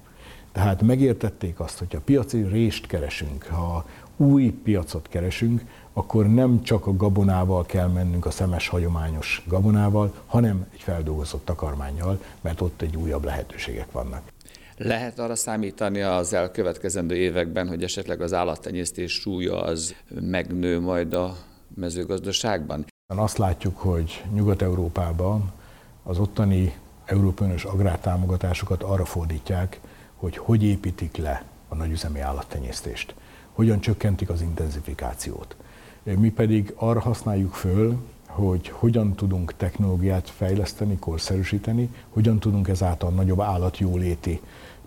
Tehát 0.52 0.82
megértették 0.82 1.60
azt, 1.60 1.78
hogy 1.78 1.92
ha 1.92 2.00
piaci 2.00 2.42
rést 2.42 2.86
keresünk, 2.86 3.44
ha 3.46 3.86
új 4.16 4.50
piacot 4.50 5.08
keresünk, 5.08 5.62
akkor 5.92 6.28
nem 6.28 6.62
csak 6.62 6.86
a 6.86 6.96
gabonával 6.96 7.66
kell 7.66 7.88
mennünk, 7.88 8.26
a 8.26 8.30
szemes 8.30 8.68
hagyományos 8.68 9.44
gabonával, 9.46 10.14
hanem 10.26 10.66
egy 10.72 10.80
feldolgozott 10.80 11.44
takarmányjal, 11.44 12.20
mert 12.40 12.60
ott 12.60 12.82
egy 12.82 12.96
újabb 12.96 13.24
lehetőségek 13.24 13.92
vannak. 13.92 14.22
Lehet 14.76 15.18
arra 15.18 15.34
számítani 15.34 16.00
az 16.00 16.32
elkövetkezendő 16.32 17.16
években, 17.16 17.68
hogy 17.68 17.82
esetleg 17.82 18.20
az 18.20 18.32
állattenyésztés 18.32 19.12
súlya 19.12 19.62
az 19.62 19.94
megnő 20.20 20.80
majd 20.80 21.14
a 21.14 21.36
mezőgazdaságban? 21.74 22.84
Azt 23.06 23.38
látjuk, 23.38 23.76
hogy 23.76 24.24
Nyugat-Európában 24.32 25.52
az 26.02 26.18
ottani 26.18 26.74
Európai 27.04 27.54
agrártámogatásokat 27.64 28.82
arra 28.82 29.04
fordítják, 29.04 29.80
hogy 30.14 30.36
hogy 30.36 30.62
építik 30.62 31.16
le 31.16 31.44
a 31.68 31.74
nagyüzemi 31.74 32.20
állattenyésztést, 32.20 33.14
hogyan 33.54 33.80
csökkentik 33.80 34.28
az 34.28 34.40
intenzifikációt. 34.40 35.56
Mi 36.02 36.30
pedig 36.30 36.72
arra 36.76 37.00
használjuk 37.00 37.54
föl, 37.54 37.98
hogy 38.26 38.68
hogyan 38.68 39.14
tudunk 39.14 39.56
technológiát 39.56 40.30
fejleszteni, 40.30 40.96
korszerűsíteni, 40.98 41.88
hogyan 42.08 42.38
tudunk 42.38 42.68
ezáltal 42.68 43.10
nagyobb 43.10 43.40
állatjóléti 43.40 44.40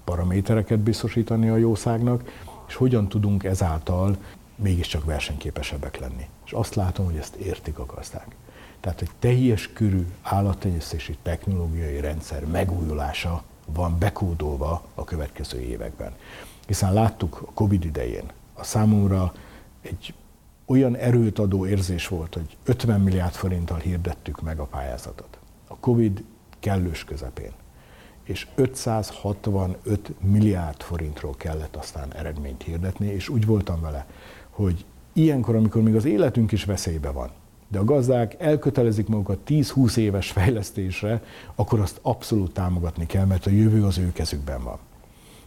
paramétereket 0.04 0.80
biztosítani 0.80 1.50
a 1.50 1.58
jószágnak, 1.58 2.44
és 2.68 2.76
hogyan 2.76 3.08
tudunk 3.08 3.44
ezáltal 3.44 4.18
mégiscsak 4.56 5.06
versenyképesebbek 5.06 6.00
lenni. 6.00 6.28
És 6.46 6.52
azt 6.52 6.76
látom, 6.76 7.06
hogy 7.06 7.18
ezt 7.18 7.36
értik 7.36 7.80
a 7.80 7.86
gazdák. 7.86 8.36
Tehát 8.80 9.02
egy 9.02 9.12
teljes 9.20 9.74
körű 9.74 10.08
állattenyésztési 10.22 11.18
technológiai 11.22 12.00
rendszer 12.00 12.46
megújulása 12.46 13.44
van 13.66 13.98
bekódolva 14.00 14.84
a 14.96 15.04
következő 15.04 15.60
években. 15.60 16.14
Hiszen 16.68 16.94
láttuk 16.94 17.44
a 17.46 17.52
Covid 17.54 17.86
idején, 17.86 18.32
a 18.58 18.64
számomra 18.64 19.34
egy 19.82 20.14
olyan 20.66 20.96
erőt 20.96 21.40
adó 21.40 21.68
érzés 21.68 22.08
volt, 22.08 22.34
hogy 22.34 22.58
50 22.66 23.02
milliárd 23.02 23.34
forinttal 23.34 23.78
hirdettük 23.78 24.42
meg 24.42 24.60
a 24.60 24.66
pályázatot. 24.66 25.40
A 25.68 25.78
Covid 25.78 26.24
kellős 26.60 27.04
közepén. 27.04 27.52
És 28.24 28.48
565 28.56 30.12
milliárd 30.22 30.82
forintról 30.82 31.36
kellett 31.38 31.76
aztán 31.76 32.14
eredményt 32.14 32.64
hirdetni, 32.64 33.08
és 33.08 33.30
úgy 33.30 33.46
voltam 33.46 33.82
vele, 33.82 34.06
hogy 34.50 34.86
ilyenkor, 35.14 35.56
amikor 35.56 35.82
még 35.82 35.96
az 35.96 36.06
életünk 36.06 36.52
is 36.52 36.66
veszélybe 36.66 37.10
van, 37.10 37.30
de 37.68 37.80
a 37.80 37.84
gazdák 37.84 38.36
elkötelezik 38.40 39.08
magukat 39.08 39.40
10-20 39.48 39.98
éves 39.98 40.32
fejlesztésre, 40.32 41.24
akkor 41.56 41.80
azt 41.80 42.00
abszolút 42.02 42.54
támogatni 42.54 43.06
kell, 43.06 43.26
mert 43.26 43.46
a 43.46 43.50
jövő 43.50 43.86
az 43.86 43.98
ő 43.98 44.12
kezükben 44.12 44.64
van. 44.64 44.78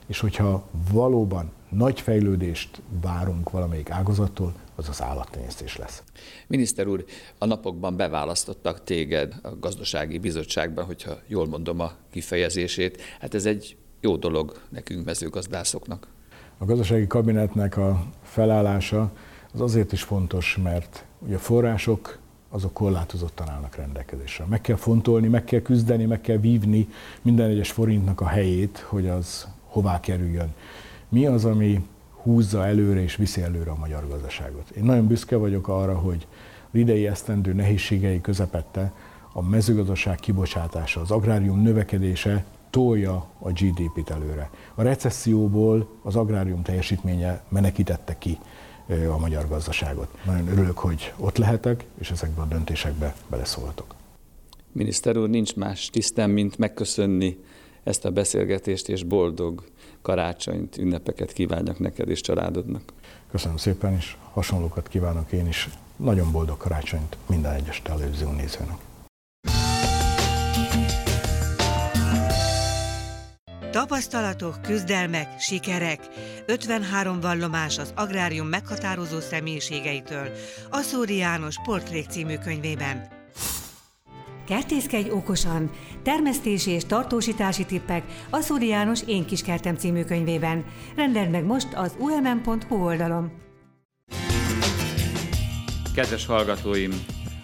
És 0.07 0.21
hogyha 0.21 0.69
valóban 0.93 1.51
nagy 1.71 2.01
fejlődést 2.01 2.83
várunk 3.01 3.51
valamelyik 3.51 3.91
ágazattól, 3.91 4.55
az 4.75 4.89
az 4.89 5.03
állattenyésztés 5.03 5.77
lesz. 5.77 6.03
Miniszter 6.47 6.87
úr, 6.87 7.05
a 7.39 7.45
napokban 7.45 7.97
beválasztottak 7.97 8.85
téged 8.85 9.35
a 9.43 9.57
gazdasági 9.61 10.19
bizottságban, 10.19 10.85
hogyha 10.85 11.19
jól 11.27 11.47
mondom 11.47 11.81
a 11.81 11.93
kifejezését. 12.11 13.01
Hát 13.21 13.35
ez 13.35 13.47
egy 13.47 13.77
jó 14.01 14.17
dolog 14.17 14.61
nekünk 14.69 15.05
mezőgazdászoknak. 15.05 16.07
A 16.59 16.65
gazdasági 16.65 17.07
kabinetnek 17.07 17.77
a 17.77 18.07
felállása 18.23 19.13
az 19.53 19.61
azért 19.61 19.93
is 19.93 20.03
fontos, 20.03 20.59
mert 20.63 21.05
ugye 21.19 21.35
a 21.35 21.39
források 21.39 22.19
azok 22.49 22.73
korlátozottan 22.73 23.49
állnak 23.49 23.77
rendelkezésre. 23.77 24.45
Meg 24.45 24.61
kell 24.61 24.77
fontolni, 24.77 25.29
meg 25.29 25.45
kell 25.45 25.61
küzdeni, 25.61 26.05
meg 26.05 26.21
kell 26.21 26.37
vívni 26.37 26.89
minden 27.23 27.51
egyes 27.51 27.71
forintnak 27.71 28.21
a 28.21 28.27
helyét, 28.27 28.79
hogy 28.79 29.09
az 29.09 29.49
hová 29.67 30.01
kerüljön. 30.01 30.55
Mi 31.13 31.27
az, 31.27 31.45
ami 31.45 31.87
húzza 32.23 32.67
előre 32.67 33.03
és 33.03 33.17
viszi 33.17 33.43
előre 33.43 33.71
a 33.71 33.77
magyar 33.77 34.09
gazdaságot? 34.09 34.71
Én 34.71 34.85
nagyon 34.85 35.07
büszke 35.07 35.37
vagyok 35.37 35.69
arra, 35.69 35.99
hogy 35.99 36.27
az 36.73 36.79
idei 36.79 37.07
esztendő 37.07 37.53
nehézségei 37.53 38.21
közepette 38.21 38.93
a 39.33 39.43
mezőgazdaság 39.43 40.17
kibocsátása, 40.17 41.01
az 41.01 41.11
agrárium 41.11 41.63
növekedése 41.63 42.45
tolja 42.71 43.27
a 43.39 43.51
GDP-t 43.51 44.11
előre. 44.11 44.51
A 44.75 44.83
recesszióból 44.83 45.89
az 46.03 46.17
agrárium 46.17 46.63
teljesítménye 46.63 47.43
menekítette 47.49 48.19
ki 48.19 48.39
a 49.13 49.19
magyar 49.19 49.49
gazdaságot. 49.49 50.19
Nagyon 50.27 50.49
örülök, 50.49 50.79
hogy 50.79 51.13
ott 51.17 51.37
lehetek, 51.37 51.85
és 51.99 52.11
ezekben 52.11 52.45
a 52.45 52.49
döntésekbe 52.49 53.15
beleszólhatok. 53.31 53.95
Miniszter 54.73 55.17
úr, 55.17 55.29
nincs 55.29 55.57
más 55.57 55.91
tisztem, 55.91 56.31
mint 56.31 56.59
megköszönni 56.59 57.39
ezt 57.83 58.05
a 58.05 58.11
beszélgetést, 58.11 58.89
és 58.89 59.03
boldog 59.03 59.65
karácsonyt, 60.03 60.77
ünnepeket 60.77 61.33
kívánjak 61.33 61.79
neked 61.79 62.09
és 62.09 62.21
családodnak. 62.21 62.83
Köszönöm 63.31 63.57
szépen, 63.57 63.97
és 63.97 64.17
hasonlókat 64.33 64.89
kívánok 64.89 65.33
én 65.33 65.47
is. 65.47 65.69
Nagyon 65.97 66.33
boldog 66.33 66.57
karácsonyt 66.57 67.17
minden 67.27 67.55
egyes 67.55 67.83
televízió 67.83 68.31
nézőnek. 68.31 68.79
Tapasztalatok, 73.71 74.63
küzdelmek, 74.63 75.41
sikerek, 75.41 76.09
53 76.47 77.21
vallomás 77.21 77.79
az 77.79 77.93
agrárium 77.97 78.47
meghatározó 78.47 79.21
személyiségeitől, 79.21 80.29
Aszóri 80.71 81.17
János 81.17 81.57
Portrék 81.65 82.07
című 82.09 82.37
könyvében. 82.37 83.20
Kertészkedj 84.51 85.11
okosan! 85.11 85.71
Termesztési 86.03 86.71
és 86.71 86.85
tartósítási 86.85 87.65
tippek 87.65 88.03
Aszóri 88.31 88.67
János 88.67 89.01
Én 89.07 89.27
Kiskertem 89.27 89.75
című 89.75 90.05
könyvében. 90.05 90.65
Rendeld 90.97 91.31
meg 91.31 91.45
most 91.45 91.69
az 91.75 91.95
umm.hu 91.99 92.85
oldalon. 92.85 93.33
Kedves 95.95 96.27
hallgatóim! 96.27 96.91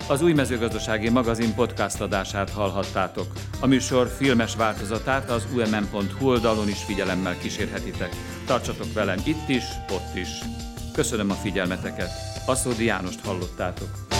Az 0.08 0.22
új 0.22 0.32
mezőgazdasági 0.32 1.08
magazin 1.08 1.54
podcast 1.54 2.00
adását 2.00 2.50
hallhattátok. 2.50 3.32
A 3.60 3.66
műsor 3.66 4.08
filmes 4.08 4.56
változatát 4.56 5.30
az 5.30 5.46
umm.hu 5.54 6.26
oldalon 6.26 6.68
is 6.68 6.84
figyelemmel 6.84 7.38
kísérhetitek. 7.38 8.10
Tartsatok 8.46 8.92
velem 8.92 9.18
itt 9.24 9.48
is, 9.48 9.64
ott 9.90 10.16
is. 10.16 10.28
Köszönöm 10.92 11.30
a 11.30 11.34
figyelmeteket. 11.34 12.10
Aszódi 12.46 12.84
Jánost 12.84 13.24
hallottátok. 13.24 14.15